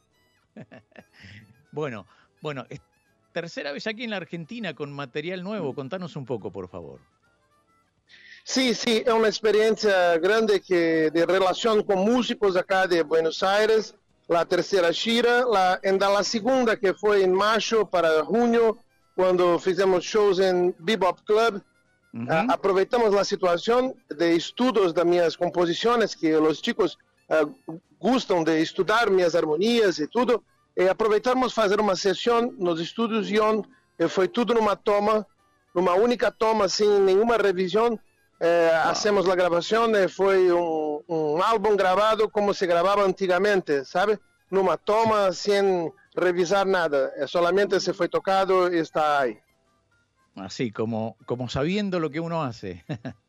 Bueno, 1.72 2.08
bueno, 2.41 2.65
es 2.70 2.80
tercera 3.34 3.74
vez 3.74 3.86
aquí 3.86 4.06
en 4.06 4.12
la 4.12 4.15
Argentina 4.15 4.74
con 4.74 4.94
material 4.94 5.44
nuevo. 5.44 5.76
Contanos 5.76 6.15
un 6.15 6.26
poco, 6.26 6.50
por 6.50 6.70
favor. 6.70 7.02
Sim, 8.46 8.74
sim, 8.74 9.04
é 9.06 9.13
uma 9.13 9.28
experiência 9.28 10.18
grande 10.20 10.62
que 10.62 11.12
de 11.12 11.26
relação 11.26 11.84
com 11.84 11.97
músicos 11.97 12.56
acá 12.56 12.86
de 12.86 13.03
Buenos 13.03 13.43
Aires. 13.43 13.93
La 14.28 14.43
terceira 14.43 14.91
gira, 14.91 15.45
la, 15.45 15.80
ainda 15.84 16.07
a 16.17 16.23
segunda 16.23 16.76
que 16.76 16.93
foi 16.93 17.23
em 17.23 17.28
março 17.28 17.86
para 17.86 18.23
junho, 18.23 18.78
quando 19.15 19.59
fizemos 19.59 20.03
shows 20.03 20.39
em 20.39 20.73
Bebop 20.80 21.21
Club. 21.23 21.61
Ah, 22.30 22.45
aproveitamos 22.53 23.13
a 23.13 23.26
situação 23.26 23.93
de 24.09 24.36
estudos 24.36 24.93
das 24.93 25.05
minhas 25.05 25.36
composições, 25.36 26.15
que 26.15 26.34
os 26.34 26.59
chicos 26.59 26.97
ah, 27.30 27.45
gostam 27.99 28.43
de 28.43 28.61
estudar 28.61 29.09
minhas 29.09 29.36
harmonias 29.36 29.99
e 29.99 30.07
tudo, 30.07 30.41
e 30.78 30.88
aproveitamos 30.88 31.53
fazer 31.53 31.80
uma 31.80 31.95
sessão 31.95 32.53
nos 32.57 32.80
estúdios 32.80 33.30
Ion, 33.30 33.63
foi 34.09 34.28
tudo 34.28 34.53
numa 34.53 34.76
toma, 34.76 35.26
numa 35.73 35.93
única 35.93 36.32
toma, 36.32 36.67
sem 36.67 36.99
nenhuma 36.99 37.38
revisão. 37.38 37.99
Eh, 38.39 38.71
Hacemos 38.83 39.27
a 39.29 39.36
gravação 39.36 39.89
e 39.95 40.07
foi 40.07 40.51
um, 40.51 41.01
um 41.07 41.41
álbum 41.41 41.75
gravado 41.75 42.29
como 42.29 42.53
se 42.53 42.67
gravava 42.67 43.03
antigamente, 43.05 43.86
sabe? 43.86 44.19
Numa 44.51 44.77
toma, 44.77 45.31
sem 45.31 45.91
revisar 46.17 46.65
nada. 46.65 47.13
Eh, 47.15 47.27
Solamente 47.27 47.79
se 47.79 47.93
foi 47.93 48.07
tocado 48.09 48.73
e 48.73 48.79
está 48.79 49.19
aí. 49.21 49.38
Así, 50.36 50.69
como, 50.71 51.15
como 51.25 51.47
sabiendo 51.49 51.97
lo 51.97 52.09
que 52.09 52.19
uno 52.19 52.41
hace. 52.43 52.83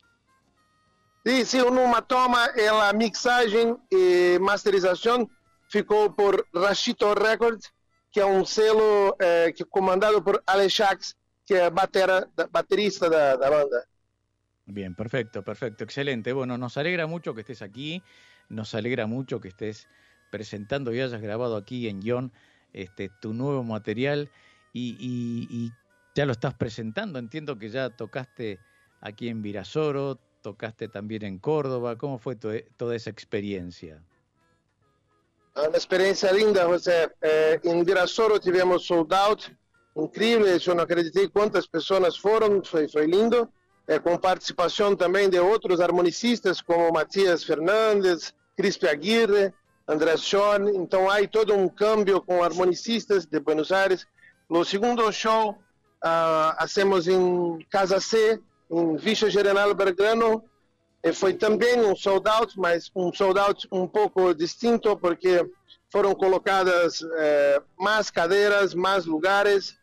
Sim, 1.26 1.44
sim, 1.44 1.58
numa 1.58 2.00
toma, 2.02 2.44
ela 2.56 2.92
mixagem 2.92 3.76
e 3.90 4.38
masterização 4.40 5.28
ficou 5.68 6.08
por 6.12 6.46
Rashito 6.54 7.12
Records, 7.14 7.72
que 8.12 8.20
é 8.20 8.24
um 8.26 8.44
selo 8.44 9.16
eh, 9.18 9.50
que 9.50 9.64
comandado 9.64 10.22
por 10.22 10.40
Alex 10.46 10.72
Shax, 10.72 11.14
que 11.44 11.54
é 11.54 11.68
batera, 11.68 12.28
da- 12.36 12.46
baterista 12.46 13.10
da, 13.10 13.34
da 13.34 13.50
banda. 13.50 13.84
Bien, 14.66 14.94
perfecto, 14.94 15.42
perfecto, 15.44 15.84
excelente. 15.84 16.32
Bueno, 16.32 16.58
nos 16.58 16.76
alegra 16.76 17.06
mucho 17.06 17.34
que 17.34 17.42
estés 17.42 17.62
aquí, 17.62 18.02
nos 18.48 18.74
alegra 18.74 19.06
mucho 19.06 19.40
que 19.40 19.48
estés 19.48 19.88
presentando 20.30 20.92
y 20.92 21.00
hayas 21.00 21.20
grabado 21.20 21.56
aquí 21.56 21.88
en 21.88 22.00
Guión 22.00 22.32
este, 22.72 23.08
tu 23.08 23.32
nuevo 23.32 23.62
material 23.62 24.28
y, 24.72 25.72
ya 26.14 26.26
lo 26.26 26.32
estás 26.32 26.54
presentando. 26.54 27.18
Entiendo 27.18 27.58
que 27.58 27.70
ya 27.70 27.90
tocaste 27.90 28.58
aquí 29.00 29.28
en 29.28 29.40
Virasoro, 29.40 30.18
tocaste 30.42 30.88
también 30.88 31.24
en 31.24 31.38
Córdoba. 31.38 31.96
¿Cómo 31.96 32.18
fue 32.18 32.36
to- 32.36 32.50
toda 32.76 32.96
esa 32.96 33.10
experiencia? 33.10 34.02
É 35.54 35.68
uma 35.68 35.76
experiência 35.78 36.30
linda, 36.32 36.66
José. 36.66 37.08
É, 37.22 37.60
em 37.64 37.82
Virasoro 37.84 38.38
tivemos 38.38 38.84
sold 38.86 39.14
out, 39.14 39.56
incrível. 39.96 40.46
Eu 40.46 40.74
não 40.74 40.84
acreditei 40.84 41.28
quantas 41.28 41.66
pessoas 41.66 42.16
foram, 42.16 42.62
foi, 42.62 42.88
foi 42.88 43.06
lindo. 43.06 43.48
É, 43.88 43.98
com 43.98 44.18
participação 44.18 44.96
também 44.96 45.30
de 45.30 45.38
outros 45.38 45.80
harmonicistas, 45.80 46.60
como 46.60 46.92
Matias 46.92 47.44
Fernandes, 47.44 48.34
Crispe 48.56 48.88
Aguirre, 48.88 49.52
André 49.86 50.16
Schorn. 50.16 50.76
Então, 50.76 51.08
há 51.08 51.26
todo 51.28 51.54
um 51.54 51.68
câmbio 51.68 52.20
com 52.20 52.42
harmonicistas 52.42 53.24
de 53.26 53.38
Buenos 53.38 53.70
Aires. 53.70 54.04
No 54.50 54.64
segundo 54.64 55.10
show, 55.12 55.56
ah, 56.02 56.56
hacemos 56.58 57.06
em 57.06 57.58
Casa 57.70 58.00
C, 58.00 58.40
em 58.70 58.96
Villa 58.96 59.30
General 59.30 59.72
Belgrano, 59.74 60.42
e 61.02 61.12
foi 61.12 61.34
também 61.34 61.78
um 61.80 61.94
sold 61.94 62.28
out, 62.28 62.58
mas 62.58 62.90
um 62.94 63.12
sold 63.12 63.38
out 63.38 63.68
um 63.70 63.86
pouco 63.86 64.34
distinto, 64.34 64.96
porque 64.96 65.48
foram 65.88 66.14
colocadas 66.14 67.00
eh, 67.16 67.62
mais 67.78 68.10
cadeiras, 68.10 68.74
mais 68.74 69.06
lugares 69.06 69.78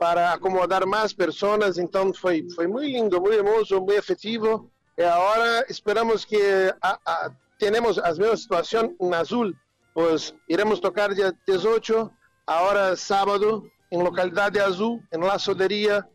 para 0.00 0.32
acomodar 0.32 0.86
mais 0.86 1.12
pessoas. 1.12 1.76
Então 1.76 2.12
foi 2.14 2.48
foi 2.56 2.66
muito 2.66 2.86
lindo, 2.86 3.20
muito 3.20 3.36
hermoso, 3.36 3.76
muito 3.76 3.92
efetivo. 3.92 4.70
E 4.96 5.02
agora 5.02 5.66
esperamos 5.68 6.24
que 6.24 6.40
a, 6.80 6.98
a, 7.06 7.30
tenemos 7.58 7.98
a 7.98 8.10
mesma 8.14 8.36
situação 8.36 8.96
em 8.98 9.14
Azul, 9.14 9.54
pois 9.92 10.34
iremos 10.48 10.80
tocar 10.80 11.14
dia 11.14 11.34
18, 11.46 12.10
agora 12.46 12.96
sábado, 12.96 13.70
em 13.92 14.02
localidade 14.02 14.58
Azul, 14.58 15.02
em 15.12 15.18
La 15.18 15.38
Soderia, 15.38 16.08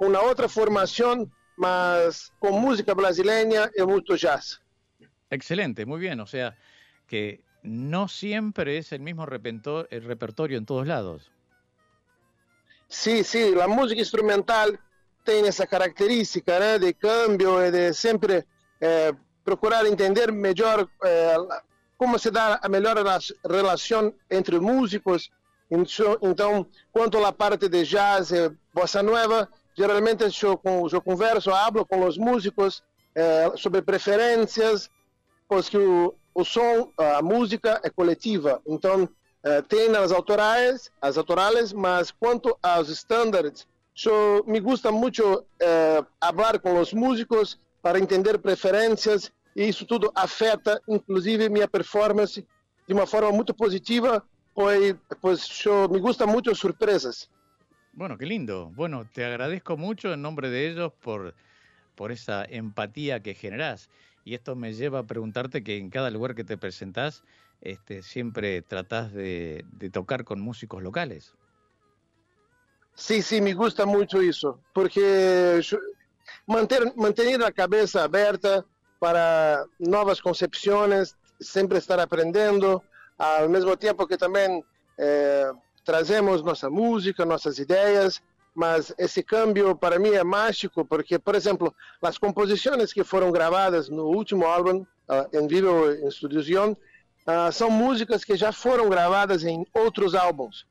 uma 0.00 0.20
outra 0.22 0.48
formação, 0.48 1.30
mas 1.56 2.32
com 2.40 2.50
música 2.50 2.92
brasileira 2.92 3.70
e 3.74 3.84
muito 3.84 4.16
jazz. 4.16 4.60
Excelente, 5.30 5.86
muy 5.86 6.00
bien. 6.00 6.20
O 6.20 6.26
sea, 6.26 6.56
que 7.06 7.40
no 7.62 8.08
siempre 8.08 8.78
es 8.78 8.92
el 8.92 9.00
mismo 9.00 9.26
repertorio 9.26 10.58
en 10.58 10.66
todos 10.66 10.86
lados. 10.86 11.30
Sim, 12.88 13.22
sim, 13.22 13.60
a 13.60 13.68
música 13.68 14.00
instrumental 14.00 14.72
tem 15.24 15.46
essa 15.46 15.66
característica 15.66 16.58
né, 16.58 16.78
de 16.78 16.92
câmbio 16.94 17.62
e 17.62 17.70
de 17.70 17.92
sempre 17.92 18.46
eh, 18.80 19.14
procurar 19.44 19.84
entender 19.86 20.32
melhor 20.32 20.88
eh, 21.04 21.36
como 21.98 22.18
se 22.18 22.30
dá 22.30 22.58
a 22.62 22.68
melhor 22.68 22.96
rela- 22.96 23.18
relação 23.46 24.14
entre 24.30 24.58
músicos. 24.58 25.30
Então, 25.70 26.66
quanto 26.90 27.22
à 27.26 27.30
parte 27.32 27.68
de 27.68 27.84
jazz 27.84 28.30
e 28.32 28.50
bossa 28.72 29.02
nova, 29.02 29.46
geralmente 29.76 30.24
eu, 30.42 30.58
eu 30.90 31.02
converso, 31.02 31.50
hablo 31.50 31.84
com 31.84 32.06
os 32.06 32.16
músicos 32.16 32.82
eh, 33.14 33.52
sobre 33.56 33.82
preferências, 33.82 34.88
porque 35.46 35.76
o, 35.76 36.14
o 36.34 36.42
som, 36.42 36.90
a 36.96 37.20
música 37.20 37.80
é 37.84 37.90
coletiva. 37.90 38.62
Então, 38.66 39.06
eh, 39.44 39.62
tem 39.62 39.94
as 39.96 40.12
autorais, 40.12 40.90
as 41.00 41.16
autorais, 41.16 41.72
mas 41.72 42.10
quanto 42.10 42.56
aos 42.62 42.88
estándares, 42.88 43.66
eu 44.04 44.44
me 44.46 44.60
gusta 44.60 44.90
muito 44.92 45.44
eh, 45.60 46.04
falar 46.20 46.58
com 46.58 46.80
os 46.80 46.92
músicos 46.92 47.58
para 47.82 47.98
entender 47.98 48.38
preferências 48.38 49.32
e 49.54 49.68
isso 49.68 49.86
tudo 49.86 50.10
afeta, 50.14 50.80
inclusive, 50.88 51.48
minha 51.48 51.66
performance 51.66 52.46
de 52.86 52.94
uma 52.94 53.06
forma 53.06 53.32
muito 53.32 53.52
positiva, 53.52 54.24
pois, 54.54 54.94
pois 55.20 55.66
eu 55.66 55.88
me 55.88 55.98
gusta 55.98 56.26
muito 56.26 56.54
surpresas. 56.54 57.28
Bueno, 57.92 58.16
qué 58.16 58.26
lindo. 58.26 58.70
Bueno, 58.76 59.06
te 59.12 59.24
agradezco 59.24 59.76
mucho 59.76 60.12
en 60.12 60.22
nombre 60.22 60.48
de 60.48 60.68
ellos 60.68 60.92
por, 61.00 61.34
por 61.96 62.12
esa 62.12 62.44
empatía 62.44 63.20
que 63.20 63.34
generás. 63.34 63.90
Y 64.24 64.34
esto 64.34 64.54
me 64.54 64.72
lleva 64.74 65.00
a 65.00 65.06
preguntarte 65.06 65.64
que 65.64 65.76
en 65.78 65.90
cada 65.90 66.10
lugar 66.10 66.34
que 66.34 66.44
te 66.44 66.56
presentás, 66.56 67.24
este, 67.60 68.02
siempre 68.02 68.62
tratás 68.62 69.12
de, 69.12 69.64
de 69.72 69.90
tocar 69.90 70.24
con 70.24 70.40
músicos 70.40 70.82
locales. 70.82 71.34
Sim, 72.94 73.22
sim, 73.22 73.40
me 73.40 73.54
gusta 73.54 73.86
muito 73.86 74.22
isso, 74.22 74.58
porque 74.74 75.00
eu- 75.00 75.78
manter 76.46 76.92
manter 76.96 77.42
a 77.42 77.52
cabeça 77.52 78.02
aberta 78.02 78.64
para 78.98 79.64
novas 79.78 80.20
concepções, 80.20 81.14
sempre 81.40 81.78
estar 81.78 82.00
aprendendo, 82.00 82.82
ao 83.16 83.48
mesmo 83.48 83.76
tempo 83.76 84.06
que 84.06 84.16
também 84.16 84.64
eh, 84.98 85.52
nossa 86.42 86.68
música, 86.68 87.24
nossas 87.24 87.58
ideias, 87.58 88.20
mas 88.54 88.92
esse 88.98 89.22
câmbio 89.22 89.76
para 89.76 89.98
mim 89.98 90.10
é 90.10 90.24
mágico, 90.24 90.84
porque, 90.84 91.18
por 91.18 91.34
exemplo, 91.34 91.74
as 92.02 92.18
composições 92.18 92.92
que 92.92 93.04
foram 93.04 93.30
gravadas 93.30 93.88
no 93.88 94.06
último 94.06 94.44
álbum, 94.44 94.84
ah, 95.08 95.26
em 95.32 95.46
vivo 95.46 95.90
em 95.92 96.10
Studio 96.10 96.42
Zion, 96.42 96.74
ah, 97.28 97.52
são 97.52 97.70
músicas 97.70 98.24
que 98.24 98.36
já 98.36 98.50
foram 98.50 98.88
gravadas 98.88 99.44
em 99.44 99.64
outros 99.72 100.14
álbuns 100.14 100.66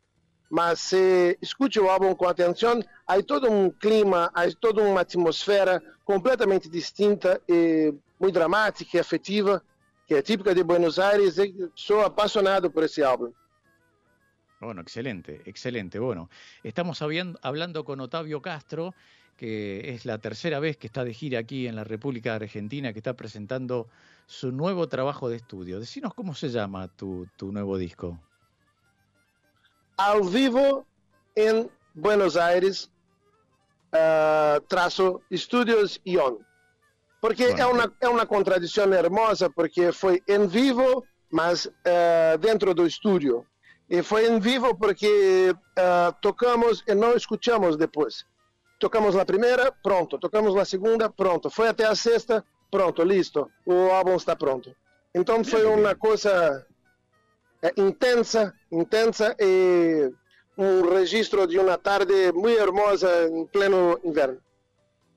mas 0.50 0.80
se 0.80 1.38
escute 1.42 1.80
o 1.80 1.90
álbum 1.90 2.16
com 2.16 2.28
atenção, 2.28 2.82
há 3.06 3.22
todo 3.22 3.52
um 3.52 3.70
clima, 3.70 4.32
há 4.34 4.50
toda 4.52 4.82
uma 4.82 5.02
atmosfera 5.02 5.84
completamente 6.06 6.70
distinta 6.70 7.42
e 7.48 7.94
muito 8.20 8.34
dramática 8.34 8.98
e 8.98 9.00
afetiva, 9.00 9.62
que 10.08 10.16
é 10.16 10.22
típica 10.22 10.56
de 10.56 10.64
Buenos 10.64 11.00
Aires, 11.00 11.38
e 11.38 11.70
sou 11.76 12.02
apaixonado 12.02 12.72
por 12.72 12.84
esse 12.84 13.04
álbum. 13.04 13.32
Bueno, 14.60 14.82
excelente, 14.82 15.42
excelente. 15.46 16.00
Bueno, 16.00 16.30
estamos 16.64 17.02
hablando 17.02 17.84
con 17.84 18.00
Otavio 18.00 18.42
Castro, 18.42 18.96
que 19.38 19.94
es 19.94 20.06
la 20.06 20.18
tercera 20.18 20.60
vez 20.60 20.76
que 20.78 20.88
está 20.88 21.06
de 21.06 21.14
gira 21.14 21.40
aquí 21.40 21.68
en 21.68 21.76
la 21.76 21.84
República 21.84 22.36
Argentina, 22.36 22.92
que 22.92 23.00
está 23.00 23.14
presentando 23.14 23.88
su 24.26 24.52
nuevo 24.52 24.90
trabajo 24.90 25.30
de 25.30 25.38
estudio. 25.38 25.80
Decinos 25.80 26.14
cómo 26.14 26.34
se 26.34 26.50
llama 26.50 26.88
tu, 26.90 27.28
tu 27.38 27.52
nuevo 27.52 27.78
disco. 27.78 28.20
Ao 29.96 30.24
vivo 30.24 30.86
em 31.36 31.70
Buenos 31.94 32.36
Aires, 32.36 32.92
ah, 33.94 34.60
traço 34.68 35.22
Studios 35.32 36.02
Ion. 36.04 36.38
Porque 37.22 37.46
Bueno, 37.46 37.60
é, 37.60 37.66
uma, 37.66 37.94
é 38.02 38.10
uma 38.10 38.26
contradição 38.26 38.92
hermosa, 38.94 39.50
porque 39.50 39.92
foi 39.92 40.22
em 40.28 40.48
vivo, 40.48 41.04
mas 41.32 41.70
ah, 41.86 42.38
dentro 42.38 42.74
do 42.74 42.86
estúdio. 42.86 43.46
E 43.90 44.04
foi 44.04 44.28
em 44.28 44.40
vivo 44.40 44.76
porque 44.76 45.56
ah, 45.78 46.14
tocamos 46.22 46.84
e 46.88 46.94
não 46.94 47.16
escutamos 47.16 47.78
depois. 47.78 48.26
Tocamos 48.80 49.16
na 49.16 49.26
primeira, 49.26 49.72
pronto. 49.72 50.20
Tocamos 50.20 50.54
na 50.54 50.66
segunda, 50.66 51.10
pronto. 51.10 51.50
Foi 51.50 51.68
até 51.68 51.86
a 51.86 51.96
sexta, 51.96 52.44
pronto, 52.70 53.04
listo. 53.04 53.50
O 53.66 53.92
álbum 53.92 54.16
está 54.16 54.36
pronto. 54.36 54.76
Então 55.14 55.44
foi 55.44 55.66
uma 55.66 55.96
coisa 55.96 56.66
eh, 57.62 57.74
intensa, 57.78 58.54
intensa 58.72 59.36
e 59.40 60.12
um 60.58 60.90
registro 60.90 61.48
de 61.48 61.58
uma 61.58 61.78
tarde 61.78 62.32
muito 62.34 62.60
hermosa 62.60 63.28
em 63.28 63.46
pleno 63.48 64.00
inverno. 64.04 64.40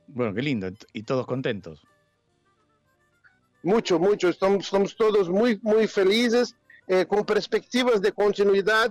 Bueno, 0.07 0.35
qué 0.35 0.43
lindo. 0.43 0.69
Y 0.93 1.03
todos 1.03 1.27
contentos. 1.27 1.83
Mucho, 3.63 3.99
mucho. 3.99 4.29
Estamos, 4.29 4.65
estamos 4.65 4.97
todos 4.97 5.29
muy, 5.29 5.61
muy 5.63 5.87
felices, 5.87 6.57
eh, 6.89 7.05
con 7.07 7.25
perspectivas 7.25 8.01
de 8.01 8.13
continuidad. 8.13 8.91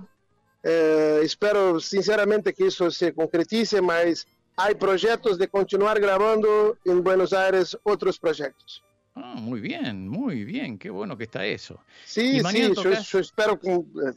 Eh, 0.62 1.20
espero 1.22 1.80
sinceramente 1.80 2.52
que 2.52 2.66
isso 2.66 2.90
se 2.90 3.12
concretize, 3.12 3.80
mas 3.80 4.26
há 4.56 4.74
projetos 4.74 5.38
de 5.38 5.46
continuar 5.48 5.98
gravando 6.00 6.76
em 6.84 7.00
Buenos 7.00 7.32
Aires 7.32 7.76
outros 7.84 8.18
projetos. 8.18 8.82
Ah, 9.14 9.34
muy 9.36 9.60
bien, 9.60 10.08
muy 10.08 10.44
bien. 10.44 10.78
Qué 10.78 10.88
bueno 10.90 11.16
que 11.16 11.24
está 11.24 11.44
eso. 11.44 11.78
Sim, 12.04 12.36
Y 12.38 12.42
mañana 12.42 12.66
sim, 12.66 12.70
eu, 12.70 12.74
tocas- 12.74 13.14
eu 13.14 13.20
espero 13.20 13.58
que. 13.58 13.68
eh, 13.70 14.14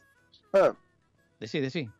ah. 0.54 0.74
Decí, 1.40 1.60
decí. 1.60 1.90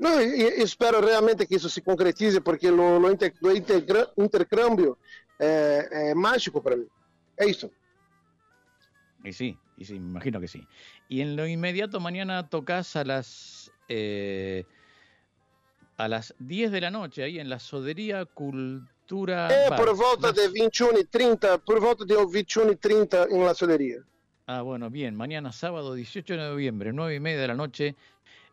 Eu 0.00 0.62
espero 0.62 1.00
realmente 1.00 1.46
que 1.46 1.54
isso 1.56 1.68
se 1.68 1.80
concretize, 1.82 2.40
porque 2.40 2.68
o, 2.70 2.98
o 2.98 3.10
inter, 3.10 3.32
o 3.42 3.50
integra- 3.52 4.10
intercâmbio 4.16 4.98
é, 5.38 6.10
é 6.10 6.14
mágico 6.14 6.60
para. 6.62 6.76
É 7.36 7.46
isso. 7.46 7.70
Y 9.24 9.32
sí, 9.32 9.58
y 9.76 9.84
sí, 9.84 9.94
me 10.00 10.10
imagino 10.10 10.40
que 10.40 10.48
sí. 10.48 10.66
Y 11.08 11.20
en 11.20 11.36
lo 11.36 11.46
inmediato 11.46 12.00
mañana 12.00 12.48
tocas 12.48 12.96
a 12.96 13.04
las 13.04 13.72
eh, 13.88 14.64
a 15.98 16.06
las 16.06 16.32
10 16.38 16.70
de 16.70 16.80
la 16.80 16.90
noche 16.90 17.24
ahí 17.24 17.38
en 17.40 17.50
la 17.50 17.58
Sodería 17.58 18.24
Cultura 18.24 19.48
Bar. 19.68 19.78
por 19.78 19.96
volta 19.96 20.32
de 20.32 20.48
21h30, 20.48 21.60
por 21.64 21.80
volta 21.80 22.04
de 22.04 22.14
21h30 22.14 23.32
em 23.32 23.44
La 23.44 23.52
Soderia. 23.52 24.04
Ah, 24.46 24.62
bueno, 24.62 24.90
bien. 24.90 25.16
Mañana 25.16 25.52
sábado 25.52 25.94
18 25.94 26.34
de 26.34 26.38
noviembre, 26.38 26.92
9 26.92 27.16
y 27.16 27.20
media 27.20 27.40
de 27.40 27.48
la 27.48 27.54
noche, 27.54 27.96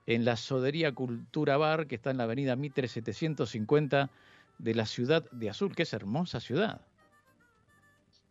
en 0.07 0.25
la 0.25 0.35
Sodería 0.35 0.91
Cultura 0.91 1.57
Bar, 1.57 1.85
que 1.85 1.95
está 1.95 2.09
en 2.09 2.17
la 2.17 2.23
avenida 2.23 2.55
Mitre 2.55 2.87
750 2.87 4.09
de 4.57 4.73
la 4.73 4.87
ciudad 4.87 5.23
de 5.31 5.49
Azul, 5.49 5.75
que 5.75 5.83
es 5.83 5.93
hermosa 5.93 6.39
ciudad. 6.39 6.81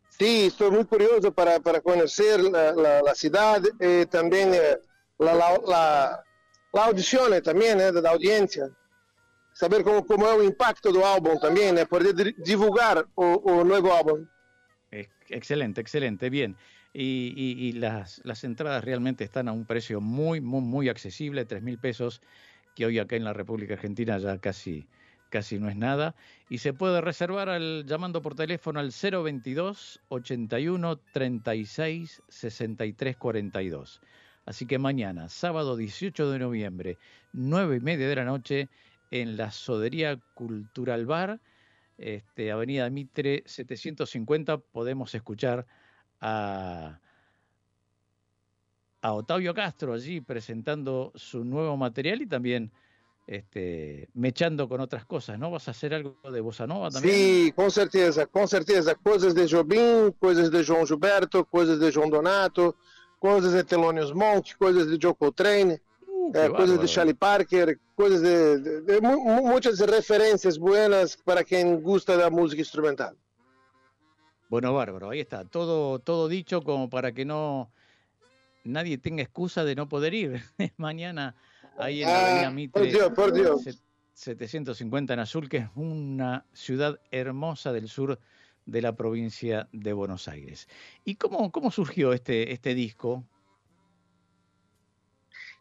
Sim, 0.08 0.46
estou 0.46 0.70
muito 0.70 0.88
curioso 0.88 1.32
para, 1.32 1.58
para 1.58 1.80
conhecer 1.80 2.38
a, 2.54 3.08
a, 3.08 3.10
a 3.10 3.14
cidade 3.16 3.72
e 3.80 4.06
também 4.06 4.46
eh, 4.54 4.78
a, 5.20 5.74
a, 5.74 6.22
a 6.72 6.84
audição 6.84 7.28
também 7.42 7.74
né, 7.74 7.90
da 7.90 8.10
audiência. 8.10 8.70
Saber 9.54 9.84
como, 9.84 10.04
como 10.04 10.26
é 10.26 10.34
o 10.34 10.42
impacto 10.42 10.92
do 10.92 11.04
álbum 11.04 11.38
também, 11.38 11.72
né, 11.72 11.84
poder 11.86 12.12
di- 12.12 12.34
divulgar 12.42 13.06
o, 13.16 13.26
o 13.52 13.64
novo 13.64 13.90
álbum. 13.92 14.26
Ex- 14.90 15.08
Excelente, 15.30 15.80
excelente, 15.80 16.28
bien. 16.28 16.56
Y, 16.92 17.32
y- 17.36 17.68
y 17.68 17.72
las, 17.72 18.20
las 18.24 18.44
entradas 18.44 18.84
realmente 18.84 19.24
están 19.24 19.48
a 19.48 19.52
un 19.52 19.64
precio 19.64 20.00
muy, 20.00 20.40
muy, 20.40 20.60
muy 20.60 20.88
accesible, 20.88 21.44
tres 21.44 21.62
mil 21.62 21.78
pesos, 21.78 22.20
que 22.74 22.84
hoy 22.86 22.98
acá 22.98 23.16
en 23.16 23.24
la 23.24 23.32
República 23.32 23.74
Argentina 23.74 24.18
ya 24.18 24.38
casi, 24.38 24.86
casi 25.30 25.58
no 25.58 25.68
es 25.68 25.76
nada. 25.76 26.14
Y 26.48 26.58
se 26.58 26.72
puede 26.72 27.00
reservar 27.00 27.48
al, 27.48 27.84
llamando 27.86 28.22
por 28.22 28.34
teléfono 28.34 28.80
al 28.80 28.90
022 28.90 30.00
81 30.08 30.96
36 31.12 32.22
63 32.28 33.16
42. 33.16 34.00
Así 34.46 34.66
que 34.66 34.78
mañana, 34.78 35.28
sábado 35.28 35.76
18 35.76 36.30
de 36.30 36.38
noviembre, 36.38 36.98
nueve 37.32 37.76
y 37.76 37.80
media 37.80 38.06
de 38.08 38.16
la 38.16 38.24
noche, 38.24 38.68
en 39.14 39.36
la 39.36 39.52
Sodería 39.52 40.18
Cultural 40.34 41.06
Bar, 41.06 41.40
este, 41.98 42.50
Avenida 42.50 42.90
Mitre 42.90 43.44
750, 43.46 44.58
podemos 44.58 45.14
escuchar 45.14 45.66
a, 46.20 46.98
a 49.00 49.12
Otavio 49.12 49.54
Castro 49.54 49.92
allí 49.92 50.20
presentando 50.20 51.12
su 51.14 51.44
nuevo 51.44 51.76
material 51.76 52.22
y 52.22 52.26
también 52.26 52.72
este, 53.28 54.08
mechando 54.14 54.68
con 54.68 54.80
otras 54.80 55.04
cosas, 55.04 55.38
¿no? 55.38 55.48
¿Vas 55.48 55.68
a 55.68 55.70
hacer 55.70 55.94
algo 55.94 56.16
de 56.28 56.40
bossa 56.40 56.66
nova 56.66 56.90
también? 56.90 57.14
Sim, 57.14 57.52
com 57.52 57.70
certeza, 57.70 58.26
com 58.26 58.48
certeza. 58.48 58.96
Coisas 58.96 59.32
de 59.32 59.46
Jobim, 59.46 60.10
coisas 60.18 60.50
de 60.50 60.64
João 60.64 60.84
Gilberto, 60.84 61.44
coisas 61.44 61.78
de 61.78 61.92
João 61.92 62.10
Donato, 62.10 62.74
coisas 63.20 63.52
de 63.52 63.62
Thelonious 63.62 64.12
Monk, 64.12 64.56
coisas 64.56 64.88
de 64.90 64.98
Joe 65.00 65.14
Coltrane, 65.14 65.80
Uh, 66.32 66.36
eh, 66.36 66.48
bárbaro. 66.48 66.78
de 66.78 66.86
Charlie 66.88 67.14
Parker, 67.14 67.78
coisas 67.94 68.20
de, 68.22 68.58
de- 68.58 68.80
de 68.82 69.00
mu- 69.00 69.22
mu- 69.22 69.46
muitas 69.48 69.78
referências 69.80 70.56
buenas 70.58 71.16
para 71.16 71.44
quem 71.44 71.80
gosta 71.80 72.16
da 72.16 72.30
música 72.30 72.60
instrumental. 72.60 73.16
Bueno, 74.48 74.72
bárbaro, 74.74 75.10
ahí 75.10 75.20
está, 75.20 75.44
todo, 75.44 75.98
todo 75.98 76.28
dicho 76.28 76.62
como 76.62 76.88
para 76.88 77.12
que 77.12 77.24
no 77.24 77.70
nadie 78.64 78.98
tenga 78.98 79.22
excusa 79.22 79.64
de 79.64 79.74
no 79.74 79.88
poder 79.88 80.14
ir 80.14 80.42
mañana 80.76 81.34
ahí 81.78 82.02
en 82.02 82.08
la 82.08 82.14
Ah, 82.16 82.26
Avenida 82.26 82.46
por 82.46 82.54
Mitre 82.54 82.92
Dios, 82.92 83.12
por 83.14 83.32
Dios. 83.32 83.62
set- 83.62 83.80
750 84.14 85.12
en 85.14 85.20
Azul, 85.20 85.48
que 85.48 85.56
es 85.58 85.68
una 85.74 86.46
ciudad 86.52 87.00
hermosa 87.10 87.72
del 87.72 87.88
sur 87.88 88.18
de 88.64 88.80
la 88.80 88.94
provincia 88.94 89.68
de 89.72 89.92
Buenos 89.92 90.28
Aires. 90.28 90.68
¿Y 91.04 91.16
cómo, 91.16 91.50
cómo 91.50 91.70
surgió 91.72 92.12
este, 92.12 92.52
este 92.52 92.74
disco? 92.74 93.24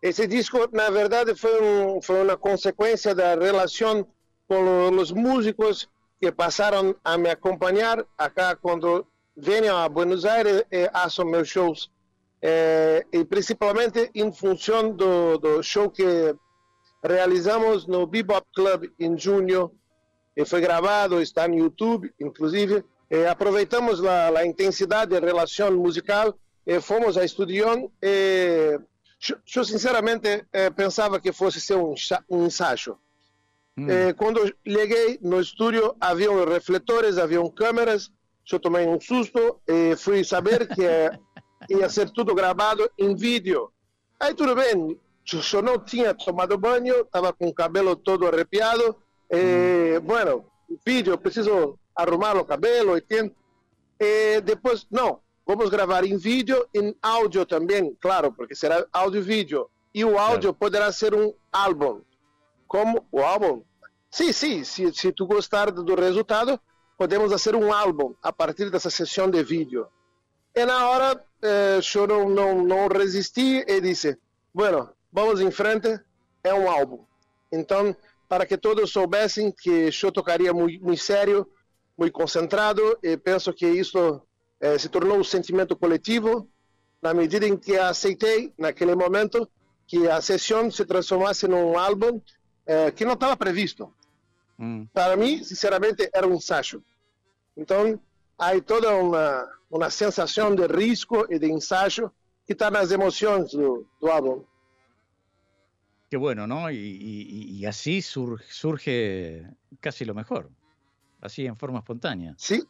Esse 0.03 0.27
disco, 0.27 0.57
na 0.73 0.89
verdade, 0.89 1.33
foi, 1.33 1.61
um, 1.61 2.01
foi 2.01 2.21
uma 2.21 2.35
consequência 2.35 3.15
da 3.15 3.35
relação 3.35 4.05
com 4.45 4.89
os 4.97 5.13
músicos 5.13 5.87
que 6.19 6.29
passaram 6.29 6.93
a 7.05 7.17
me 7.17 7.29
acompanhar 7.29 8.05
acá 8.17 8.53
quando 8.53 9.07
venham 9.35 9.77
a 9.77 9.87
Buenos 9.87 10.25
Aires 10.25 10.65
e 10.69 10.89
façam 10.89 11.23
meus 11.23 11.47
shows. 11.47 11.89
Eh, 12.41 13.05
e 13.13 13.23
principalmente 13.23 14.11
em 14.13 14.29
função 14.33 14.91
do, 14.91 15.37
do 15.37 15.63
show 15.63 15.89
que 15.89 16.35
realizamos 17.01 17.87
no 17.87 18.05
Bebop 18.05 18.45
Club 18.53 18.91
em 18.99 19.17
junho, 19.17 19.71
e 20.35 20.43
foi 20.43 20.59
gravado, 20.59 21.21
está 21.21 21.47
no 21.47 21.55
YouTube, 21.57 22.13
inclusive. 22.19 22.83
Eh, 23.09 23.25
aproveitamos 23.25 24.03
a 24.03 24.45
intensidade 24.45 25.17
da 25.17 25.25
relação 25.25 25.71
musical 25.77 26.37
e 26.67 26.81
fomos 26.81 27.17
a 27.17 27.23
Estudião 27.23 27.89
e 28.01 28.77
eu, 29.55 29.63
sinceramente 29.65 30.45
eh, 30.51 30.69
pensava 30.69 31.19
que 31.19 31.31
fosse 31.31 31.61
ser 31.61 31.77
um, 31.77 31.93
um 32.29 32.45
ensaio. 32.45 32.97
Mm, 33.75 33.89
Eh, 33.89 34.13
quando 34.13 34.39
cheguei 34.67 35.19
no 35.21 35.39
estúdio, 35.39 35.95
haviam 35.99 36.45
refletores, 36.45 37.17
haviam 37.17 37.49
câmeras, 37.49 38.11
eu 38.51 38.59
tomei 38.59 38.85
um 38.87 38.99
susto 38.99 39.59
e 39.67 39.95
fui 39.95 40.23
saber 40.23 40.67
que 40.67 40.83
eh, 40.85 41.17
ia 41.69 41.89
ser 41.89 42.09
tudo 42.09 42.35
gravado 42.35 42.89
em 42.97 43.15
vídeo. 43.15 43.71
Aí 44.19 44.33
tudo 44.33 44.55
bem, 44.55 44.99
eu 45.53 45.61
não 45.61 45.79
tinha 45.79 46.13
tomado 46.13 46.57
banho, 46.57 47.01
estava 47.01 47.31
com 47.33 47.47
o 47.47 47.53
cabelo 47.53 47.95
todo 47.95 48.27
arrepiado. 48.27 48.95
E, 49.29 49.99
bueno, 50.01 50.45
vídeo, 50.85 51.17
preciso 51.17 51.79
arrumar 51.95 52.35
o 52.37 52.45
cabelo 52.45 52.95
e 52.97 53.01
tem. 53.01 53.33
E 53.99 54.41
depois, 54.41 54.85
não, 54.91 55.19
vamos 55.45 55.69
gravar 55.69 56.03
em 56.03 56.17
vídeo, 56.17 56.67
em 56.73 56.95
áudio 57.01 57.45
também, 57.45 57.95
claro, 57.99 58.31
porque 58.31 58.55
será 58.55 58.85
áudio 58.91 59.19
e 59.19 59.23
vídeo. 59.23 59.69
E 59.93 60.03
o 60.03 60.17
áudio 60.17 60.53
poderá 60.53 60.91
ser 60.91 61.13
um 61.13 61.33
álbum. 61.51 62.01
Como 62.67 63.05
o 63.11 63.21
álbum? 63.21 63.63
Sim, 64.09 64.31
sim, 64.31 64.63
se, 64.63 64.91
se 64.93 65.11
tu 65.11 65.25
gostar 65.25 65.71
do 65.71 65.83
do 65.83 65.95
resultado, 65.95 66.59
podemos 66.97 67.31
fazer 67.31 67.55
um 67.55 67.71
álbum 67.71 68.15
a 68.21 68.31
partir 68.31 68.69
dessa 68.69 68.89
sessão 68.89 69.29
de 69.29 69.43
vídeo. 69.43 69.87
E 70.55 70.65
na 70.65 70.89
hora, 70.89 71.23
eh, 71.41 71.79
eu 71.95 72.07
não, 72.07 72.29
não, 72.29 72.63
não 72.63 72.87
resisti 72.87 73.63
e 73.67 73.81
disse, 73.81 74.17
bueno, 74.53 74.89
vamos 75.11 75.41
em 75.41 75.51
frente, 75.51 75.99
é 76.43 76.53
um 76.53 76.69
álbum. 76.69 77.05
Então, 77.51 77.95
para 78.27 78.45
que 78.45 78.57
todos 78.57 78.91
soubessem 78.91 79.51
que 79.51 79.89
eu 80.01 80.11
tocaria 80.11 80.53
muito, 80.53 80.83
muito 80.83 81.01
sério, 81.01 81.47
muito 81.97 82.13
concentrado, 82.13 82.97
e 83.03 83.17
penso 83.17 83.53
que 83.53 83.67
isso 83.67 84.21
eh, 84.63 84.77
se 84.77 84.87
tornou 84.89 85.17
um 85.19 85.23
sentimento 85.35 85.73
coletivo, 85.75 86.31
na 87.01 87.13
medida 87.13 87.45
em 87.45 87.57
que 87.57 87.73
aceitei, 87.77 88.39
naquele 88.57 88.95
momento, 88.95 89.37
que 89.89 90.07
a 90.07 90.19
sessão 90.21 90.71
se 90.71 90.83
transformasse 90.85 91.45
num 91.47 91.77
álbum 91.77 92.21
eh, 92.65 92.89
que 92.95 93.03
não 93.05 93.13
estava 93.13 93.35
previsto. 93.35 93.83
Mm, 94.57 94.85
Para 94.93 95.15
mim, 95.17 95.43
sinceramente, 95.43 96.09
era 96.13 96.25
um 96.27 96.35
ensaio. 96.35 96.79
Então, 97.57 97.99
há 98.37 98.49
toda 98.61 98.95
uma, 98.95 99.27
uma 99.69 99.89
sensação 99.89 100.55
de 100.55 100.65
risco 100.67 101.17
e 101.29 101.37
de 101.37 101.47
ensaio 101.51 102.09
que 102.45 102.53
está 102.53 102.71
nas 102.71 102.89
emoções 102.91 103.51
do, 103.51 103.85
do 104.01 104.07
álbum. 104.09 104.43
Qué 106.09 106.17
bueno, 106.17 106.45
¿no? 106.47 106.69
Y, 106.69 106.77
y- 106.77 107.59
y 107.59 107.65
así 107.65 108.01
sur- 108.01 108.41
surge 108.49 109.43
casi 109.81 110.05
lo 110.05 110.13
mejor, 110.13 110.49
así 111.21 111.45
en 111.45 111.57
forma 111.57 111.79
espontánea. 111.79 112.35
Sim, 112.37 112.61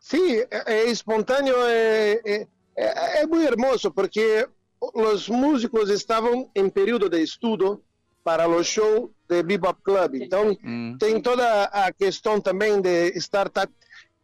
sim 0.00 0.42
é, 0.50 0.84
espontâneo, 0.90 1.54
é, 1.66 2.20
é, 2.24 2.46
é, 2.76 3.22
é 3.22 3.26
muito 3.26 3.46
hermoso, 3.46 3.92
porque 3.92 4.48
os 4.80 5.28
músicos 5.28 5.90
estavam 5.90 6.50
em 6.54 6.68
período 6.68 7.08
de 7.08 7.22
estudo 7.22 7.82
para 8.24 8.48
o 8.48 8.64
show 8.64 9.12
de 9.28 9.42
Bebop 9.42 9.80
Club. 9.82 10.14
Então, 10.16 10.56
Mm, 10.62 10.96
tem 10.98 11.20
toda 11.20 11.64
a 11.64 11.92
questão 11.92 12.40
também 12.40 12.80
de 12.80 13.08
estar 13.16 13.48
tá, 13.48 13.68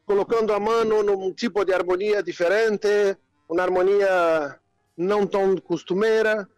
colocando 0.06 0.52
a 0.52 0.60
mão 0.60 0.84
num 0.84 1.32
tipo 1.32 1.64
de 1.64 1.72
harmonia 1.72 2.22
diferente, 2.22 3.16
uma 3.48 3.62
harmonia 3.62 4.58
não 4.96 5.26
tão 5.26 5.56
costumeira. 5.56 6.48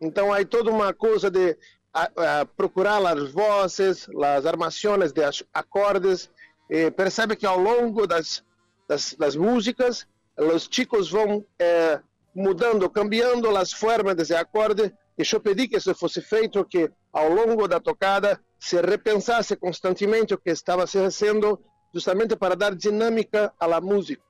Então, 0.00 0.32
há 0.32 0.44
toda 0.44 0.70
uma 0.70 0.92
coisa 0.92 1.30
de 1.30 1.56
a, 1.92 2.40
a 2.40 2.46
procurar 2.46 3.04
as 3.06 3.32
vozes, 3.32 4.06
as 4.36 4.44
armações 4.44 5.12
de 5.12 5.22
acordes. 5.54 6.30
Eh, 6.68 6.90
percebe 6.90 7.36
que 7.36 7.46
ao 7.46 7.58
longo 7.58 8.06
das, 8.06 8.42
das, 8.88 9.14
das 9.14 9.36
músicas, 9.36 10.06
os 10.36 10.68
chicos 10.70 11.10
vão 11.10 11.44
eh, 11.58 12.00
mudando, 12.34 12.88
cambiando 12.90 13.54
as 13.56 13.72
formas 13.72 14.14
desse 14.16 14.34
acorde. 14.34 14.92
E 15.18 15.22
eu 15.32 15.40
pedi 15.40 15.66
que 15.66 15.76
isso 15.78 15.94
fosse 15.94 16.20
feito, 16.20 16.64
que 16.64 16.90
ao 17.12 17.28
longo 17.32 17.66
da 17.66 17.80
tocada 17.80 18.38
se 18.58 18.80
repensasse 18.82 19.56
constantemente 19.56 20.34
o 20.34 20.38
que 20.38 20.50
estava 20.50 20.86
se 20.86 20.98
fazendo, 20.98 21.62
justamente 21.94 22.36
para 22.36 22.54
dar 22.54 22.74
dinâmica 22.74 23.54
à 23.58 23.66
la 23.66 23.80
música. 23.80 24.22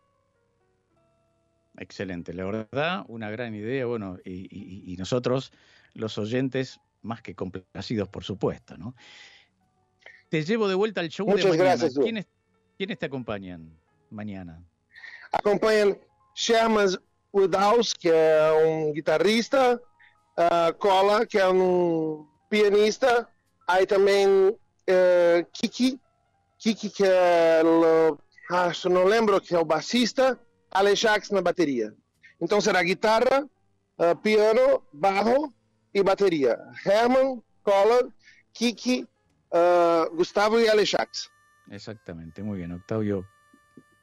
excelente, 1.79 2.33
la 2.33 2.45
verdad, 2.47 3.05
una 3.09 3.31
gran 3.31 3.55
idea, 3.55 3.85
bueno, 3.85 4.17
y, 4.25 4.47
y- 4.51 4.93
y 4.93 4.97
nosotros, 4.97 5.53
los 5.93 6.17
oyentes, 6.17 6.81
más 7.03 7.21
que 7.21 7.35
complacidos, 7.35 8.09
por 8.09 8.25
supuesto, 8.25 8.79
¿no? 8.79 8.95
Te 10.31 10.43
llevo 10.43 10.69
de 10.69 10.75
vuelta 10.75 11.01
al 11.03 11.09
show 11.11 11.27
de 11.27 11.33
Muchas 11.33 11.51
mañana. 11.51 11.77
gracias. 11.77 11.99
¿Quiénes, 11.99 12.27
¿Quiénes 12.79 12.99
te 12.99 13.07
acompañan 13.07 13.79
mañana? 14.11 14.63
acompanha 15.33 15.97
Sherman 16.35 16.97
Woodhouse, 17.33 17.95
que 17.95 18.09
é 18.11 18.53
um 18.67 18.93
guitarrista, 18.93 19.81
uh, 20.39 20.75
Cola, 20.79 21.27
que 21.27 21.39
é 21.39 21.49
um 21.49 22.27
pianista, 22.49 23.29
aí 23.67 23.87
também 23.87 24.57
eh, 24.87 25.45
Kiki, 25.53 26.01
Kiki, 26.59 26.89
que 26.89 27.05
é 27.05 27.61
o, 27.65 28.19
acho, 28.51 28.89
não 28.89 29.05
lembro, 29.05 29.41
que 29.41 29.55
é 29.55 29.59
o 29.59 29.65
bassista, 29.65 30.39
Alejax 30.71 31.31
na 31.31 31.43
bateria. 31.43 31.93
Então 32.41 32.61
será 32.61 32.83
guitarra, 32.83 33.45
uh, 33.99 34.17
piano, 34.23 34.83
barro 34.93 35.53
e 35.93 36.03
bateria. 36.03 36.59
Herman, 36.85 37.43
Cola, 37.65 38.09
Kiki, 38.53 39.09
uh, 39.51 40.15
Gustavo 40.15 40.61
e 40.61 40.69
Alejax. 40.69 41.29
Exactamente, 41.71 42.43
muy 42.43 42.59
bien, 42.59 42.73
Octavio. 42.73 43.27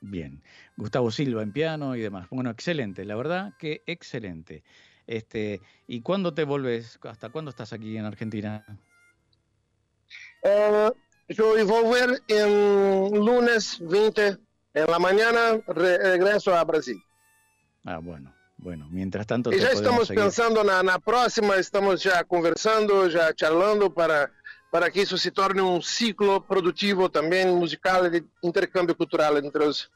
Bien. 0.05 0.41
Gustavo 0.75 1.09
Silva 1.11 1.43
en 1.43 1.53
piano 1.53 1.95
y 1.95 2.01
demás. 2.01 2.27
Bueno, 2.29 2.49
excelente, 2.49 3.05
la 3.05 3.15
verdad 3.15 3.53
que 3.57 3.83
excelente. 3.85 4.61
Este, 5.07 5.61
¿y 5.87 6.01
cuándo 6.01 6.33
te 6.33 6.43
volves? 6.43 6.99
¿Hasta 7.03 7.29
cuándo 7.29 7.49
estás 7.49 7.71
aquí 7.71 7.95
en 7.97 8.03
Argentina? 8.05 8.65
Eh, 10.43 10.91
yo 11.29 11.55
vou 11.65 11.89
ver 11.91 12.21
em 12.27 13.09
lunes 13.15 13.79
20 13.79 14.37
en 14.73 14.85
la 14.87 14.99
mañana, 14.99 15.61
re- 15.67 15.97
regreso 15.97 16.53
a 16.53 16.63
Brasil. 16.65 17.01
Ah, 17.85 17.99
bueno, 17.99 18.33
bueno, 18.57 18.87
mientras 18.91 19.25
tanto 19.25 19.51
já 19.51 19.57
podemos 19.57 19.81
estamos 19.81 20.07
seguir. 20.07 20.23
pensando 20.23 20.63
na, 20.63 20.83
na 20.83 20.99
próxima, 20.99 21.55
estamos 21.55 22.01
já 22.01 22.23
conversando, 22.25 23.09
já 23.09 23.33
charlando 23.33 23.89
para, 23.93 24.31
para 24.73 24.89
que 24.89 25.03
isso 25.03 25.19
se 25.19 25.29
torne 25.29 25.61
um 25.61 25.79
ciclo 25.83 26.41
produtivo 26.41 27.07
também 27.07 27.45
musical 27.45 28.09
de 28.09 28.25
intercâmbio 28.41 28.95
cultural 28.95 29.37
entre 29.37 29.65
os. 29.65 29.91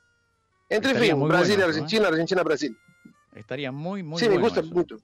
Entre, 0.69 0.91
Estaria 0.91 1.13
enfim, 1.13 1.19
muito 1.19 1.34
Brasil 1.34 1.55
e 1.55 1.57
bueno, 1.57 1.65
¿no? 1.65 1.73
Argentina, 1.73 2.07
Argentina 2.09 2.43
Brasil. 2.43 2.78
Estaría 3.34 3.71
muy, 3.71 4.03
muy 4.03 4.19
Sim, 4.19 4.25
me 4.30 4.34
bueno 4.34 4.45
gusta 4.45 4.59
eso. 4.59 4.71
muito. 4.71 5.01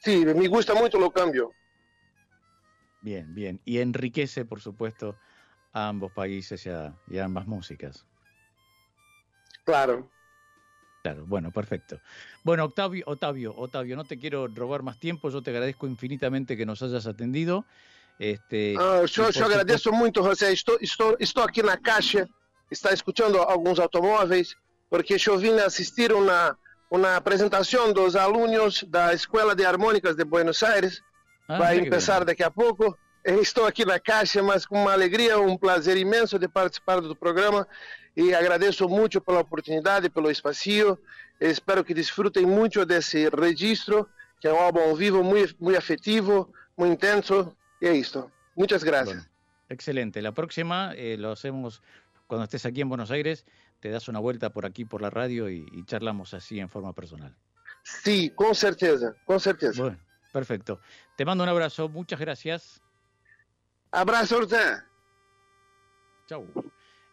Sim, 0.00 0.24
me 0.34 0.48
gusta 0.48 0.74
muito 0.74 0.98
o 0.98 1.10
cambio. 1.12 1.54
Bien, 3.02 3.32
bien. 3.32 3.60
Y 3.64 3.78
enriquece, 3.78 4.44
por 4.44 4.60
supuesto, 4.60 5.16
a 5.72 5.86
ambos 5.86 6.10
países 6.10 6.66
y 6.66 6.70
a, 6.70 6.92
y 7.06 7.18
a 7.18 7.26
ambas 7.26 7.46
músicas. 7.46 8.04
Claro. 9.64 10.10
Claro, 11.04 11.24
bueno, 11.24 11.52
perfecto. 11.52 12.00
Bueno, 12.42 12.64
Octavio, 12.64 13.04
Otavio, 13.06 13.54
Otavio, 13.54 13.94
no 13.94 14.04
te 14.04 14.18
quiero 14.18 14.48
robar 14.48 14.82
más 14.82 14.98
tiempo, 14.98 15.30
yo 15.30 15.40
te 15.40 15.50
agradezco 15.50 15.86
infinitamente 15.86 16.56
que 16.56 16.66
nos 16.66 16.82
hayas 16.82 17.06
atendido. 17.06 17.64
Este, 18.18 18.76
Ah, 18.78 18.98
eu, 19.00 19.04
y 19.04 19.08
te- 19.08 19.20
eu 19.20 19.24
por 19.26 19.32
te 19.32 19.42
agradeço 19.42 19.92
muito, 19.92 20.22
José. 20.22 20.52
Estou, 20.52 20.78
estou, 20.80 21.16
estou 21.18 21.42
aqui 21.42 21.62
na 21.62 21.76
caixa, 21.76 22.28
está 22.70 22.92
escutando 22.92 23.38
alguns 23.38 23.78
automóveis, 23.78 24.54
porque 24.88 25.16
eu 25.26 25.38
vim 25.38 25.58
assistir 25.58 26.12
uma, 26.12 26.56
uma 26.90 27.16
apresentação 27.16 27.92
dos 27.92 28.14
alunos 28.16 28.84
da 28.84 29.12
Escola 29.12 29.54
de 29.54 29.64
Harmônicas 29.64 30.14
de 30.16 30.24
Buenos 30.24 30.62
Aires. 30.62 31.00
Ah, 31.48 31.58
Vai 31.58 31.80
começar 31.84 32.24
daqui 32.24 32.42
a 32.42 32.50
pouco. 32.50 32.96
Estou 33.24 33.66
aqui 33.66 33.84
na 33.86 33.98
caixa, 33.98 34.42
mas 34.42 34.66
com 34.66 34.80
uma 34.82 34.92
alegria, 34.92 35.38
um 35.40 35.56
prazer 35.56 35.96
imenso 35.96 36.38
de 36.38 36.46
participar 36.46 37.00
do 37.00 37.16
programa 37.16 37.66
e 38.16 38.34
agradeço 38.34 38.86
muito 38.88 39.20
pela 39.20 39.40
oportunidade, 39.40 40.08
pelo 40.10 40.30
espaço. 40.30 40.98
Espero 41.40 41.82
que 41.82 41.92
desfrutem 41.94 42.46
muito 42.46 42.84
desse 42.86 43.28
registro, 43.30 44.06
que 44.40 44.46
é 44.46 44.52
um 44.52 44.58
álbum 44.60 44.94
vivo 44.94 45.24
muito, 45.24 45.54
muito 45.58 45.76
afetivo, 45.78 46.52
muito 46.76 46.92
intenso. 46.92 47.50
Isso. 47.80 48.30
Muitas 48.54 48.84
graças. 48.84 49.14
Bueno, 49.14 49.30
excelente. 49.68 50.22
La 50.22 50.32
próxima 50.32 50.92
eh, 50.96 51.16
lo 51.18 51.32
hacemos 51.32 51.82
cuando 52.26 52.44
estés 52.44 52.64
aquí 52.66 52.80
en 52.80 52.88
Buenos 52.88 53.10
Aires, 53.10 53.44
te 53.80 53.90
das 53.90 54.08
una 54.08 54.18
vuelta 54.18 54.50
por 54.50 54.64
aquí 54.66 54.84
por 54.84 55.02
la 55.02 55.10
radio 55.10 55.50
y, 55.50 55.66
y 55.72 55.84
charlamos 55.84 56.34
así 56.34 56.58
en 56.58 56.68
forma 56.68 56.92
personal. 56.92 57.36
Sim, 57.82 58.30
com 58.30 58.54
certeza, 58.54 59.14
com 59.26 59.38
certeza. 59.38 59.82
Bueno, 59.82 59.98
perfecto. 60.32 60.80
Te 61.16 61.24
mando 61.24 61.44
un 61.44 61.50
abrazo, 61.50 61.88
muchas 61.88 62.18
gracias. 62.18 62.80
Abraço, 63.90 64.40
José. 64.40 64.82
Chau. 66.26 66.46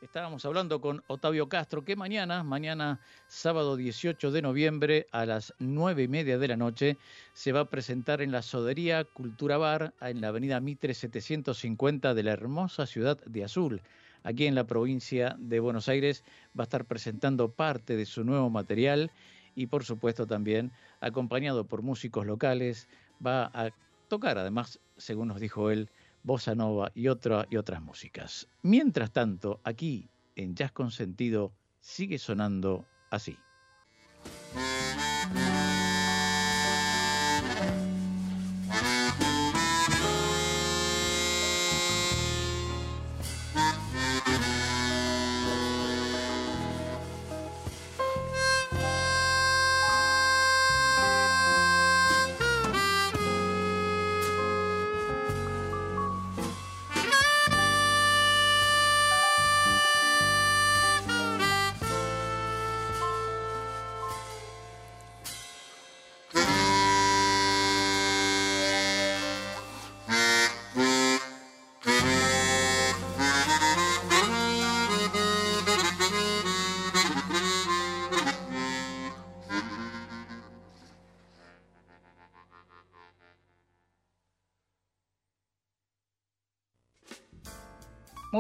Estábamos 0.01 0.43
hablando 0.45 0.81
con 0.81 1.03
Otavio 1.05 1.47
Castro, 1.47 1.85
que 1.85 1.95
mañana, 1.95 2.43
mañana 2.43 2.99
sábado 3.27 3.77
18 3.77 4.31
de 4.31 4.41
noviembre 4.41 5.05
a 5.11 5.27
las 5.27 5.53
nueve 5.59 6.01
y 6.01 6.07
media 6.07 6.39
de 6.39 6.47
la 6.47 6.57
noche, 6.57 6.97
se 7.33 7.51
va 7.51 7.59
a 7.59 7.69
presentar 7.69 8.19
en 8.23 8.31
la 8.31 8.41
Sodería 8.41 9.03
Cultura 9.03 9.59
Bar 9.59 9.93
en 10.01 10.19
la 10.19 10.29
avenida 10.29 10.59
Mitre 10.59 10.95
750 10.95 12.15
de 12.15 12.23
la 12.23 12.31
hermosa 12.31 12.87
ciudad 12.87 13.19
de 13.27 13.43
Azul. 13.43 13.83
Aquí 14.23 14.47
en 14.47 14.55
la 14.55 14.65
provincia 14.65 15.35
de 15.37 15.59
Buenos 15.59 15.87
Aires 15.87 16.23
va 16.59 16.63
a 16.63 16.69
estar 16.69 16.85
presentando 16.85 17.51
parte 17.51 17.95
de 17.95 18.07
su 18.07 18.23
nuevo 18.23 18.49
material 18.49 19.11
y 19.53 19.67
por 19.67 19.83
supuesto 19.83 20.25
también 20.25 20.71
acompañado 20.99 21.65
por 21.67 21.83
músicos 21.83 22.25
locales, 22.25 22.89
va 23.23 23.51
a 23.53 23.69
tocar 24.07 24.39
además, 24.39 24.79
según 24.97 25.27
nos 25.27 25.39
dijo 25.39 25.69
él, 25.69 25.91
bossa 26.24 26.55
nova 26.55 26.91
y, 26.93 27.07
otra, 27.07 27.47
y 27.49 27.57
otras 27.57 27.82
músicas. 27.82 28.47
Mientras 28.61 29.11
tanto, 29.11 29.59
aquí 29.63 30.09
en 30.36 30.55
Jazz 30.55 30.72
con 30.72 30.91
Sentido 30.91 31.53
sigue 31.80 32.17
sonando 32.17 32.86
así. 33.09 33.38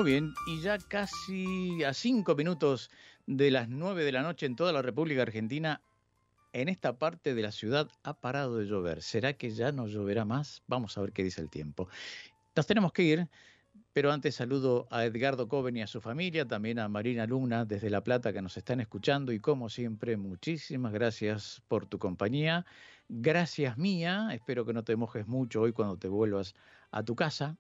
Muy 0.01 0.13
bien, 0.13 0.33
y 0.47 0.59
ya 0.61 0.79
casi 0.79 1.83
a 1.83 1.93
cinco 1.93 2.33
minutos 2.33 2.89
de 3.27 3.51
las 3.51 3.69
nueve 3.69 4.03
de 4.03 4.11
la 4.11 4.23
noche 4.23 4.47
en 4.47 4.55
toda 4.55 4.73
la 4.73 4.81
República 4.81 5.21
Argentina, 5.21 5.79
en 6.53 6.69
esta 6.69 6.97
parte 6.97 7.35
de 7.35 7.41
la 7.43 7.51
ciudad 7.51 7.87
ha 8.01 8.15
parado 8.15 8.57
de 8.57 8.65
llover. 8.65 9.03
¿Será 9.03 9.33
que 9.33 9.51
ya 9.51 9.71
no 9.71 9.85
lloverá 9.85 10.25
más? 10.25 10.63
Vamos 10.65 10.97
a 10.97 11.01
ver 11.01 11.11
qué 11.11 11.23
dice 11.23 11.39
el 11.39 11.51
tiempo. 11.51 11.87
Nos 12.55 12.65
tenemos 12.65 12.93
que 12.93 13.03
ir, 13.03 13.29
pero 13.93 14.11
antes 14.11 14.33
saludo 14.33 14.87
a 14.89 15.05
Edgardo 15.05 15.47
Coven 15.47 15.77
y 15.77 15.83
a 15.83 15.87
su 15.87 16.01
familia, 16.01 16.47
también 16.47 16.79
a 16.79 16.89
Marina 16.89 17.27
Luna 17.27 17.65
desde 17.65 17.91
La 17.91 18.03
Plata 18.03 18.33
que 18.33 18.41
nos 18.41 18.57
están 18.57 18.79
escuchando 18.81 19.31
y 19.31 19.39
como 19.39 19.69
siempre, 19.69 20.17
muchísimas 20.17 20.93
gracias 20.93 21.61
por 21.67 21.85
tu 21.85 21.99
compañía. 21.99 22.65
Gracias 23.07 23.77
mía, 23.77 24.29
espero 24.31 24.65
que 24.65 24.73
no 24.73 24.83
te 24.83 24.95
mojes 24.95 25.27
mucho 25.27 25.61
hoy 25.61 25.73
cuando 25.73 25.95
te 25.95 26.07
vuelvas 26.07 26.55
a 26.89 27.03
tu 27.03 27.15
casa. 27.15 27.55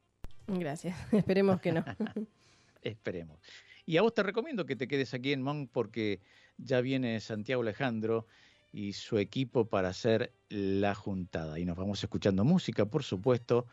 Gracias, 0.59 0.95
esperemos 1.13 1.61
que 1.61 1.71
no. 1.71 1.85
Esperemos. 2.81 3.39
Y 3.85 3.97
a 3.97 4.01
vos 4.01 4.13
te 4.13 4.23
recomiendo 4.23 4.65
que 4.65 4.75
te 4.75 4.87
quedes 4.87 5.13
aquí 5.13 5.33
en 5.33 5.41
Monk 5.41 5.69
porque 5.71 6.19
ya 6.57 6.81
viene 6.81 7.19
Santiago 7.19 7.61
Alejandro 7.61 8.27
y 8.71 8.93
su 8.93 9.17
equipo 9.17 9.69
para 9.69 9.89
hacer 9.89 10.33
la 10.49 10.95
juntada. 10.95 11.59
Y 11.59 11.65
nos 11.65 11.77
vamos 11.77 12.03
escuchando 12.03 12.43
música, 12.43 12.85
por 12.85 13.03
supuesto. 13.03 13.65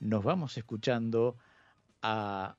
Nos 0.00 0.24
vamos 0.24 0.56
escuchando 0.56 1.36
a 2.02 2.56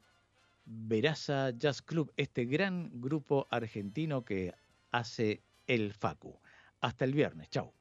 Veraza 0.66 1.52
Jazz 1.52 1.82
Club, 1.82 2.14
este 2.16 2.46
gran 2.46 2.90
grupo 3.02 3.48
argentino 3.50 4.24
que 4.24 4.54
hace 4.92 5.42
el 5.68 5.94
Facu. 5.94 6.40
Hasta 6.82 7.06
el 7.06 7.14
viernes. 7.14 7.50
Chao. 7.50 7.74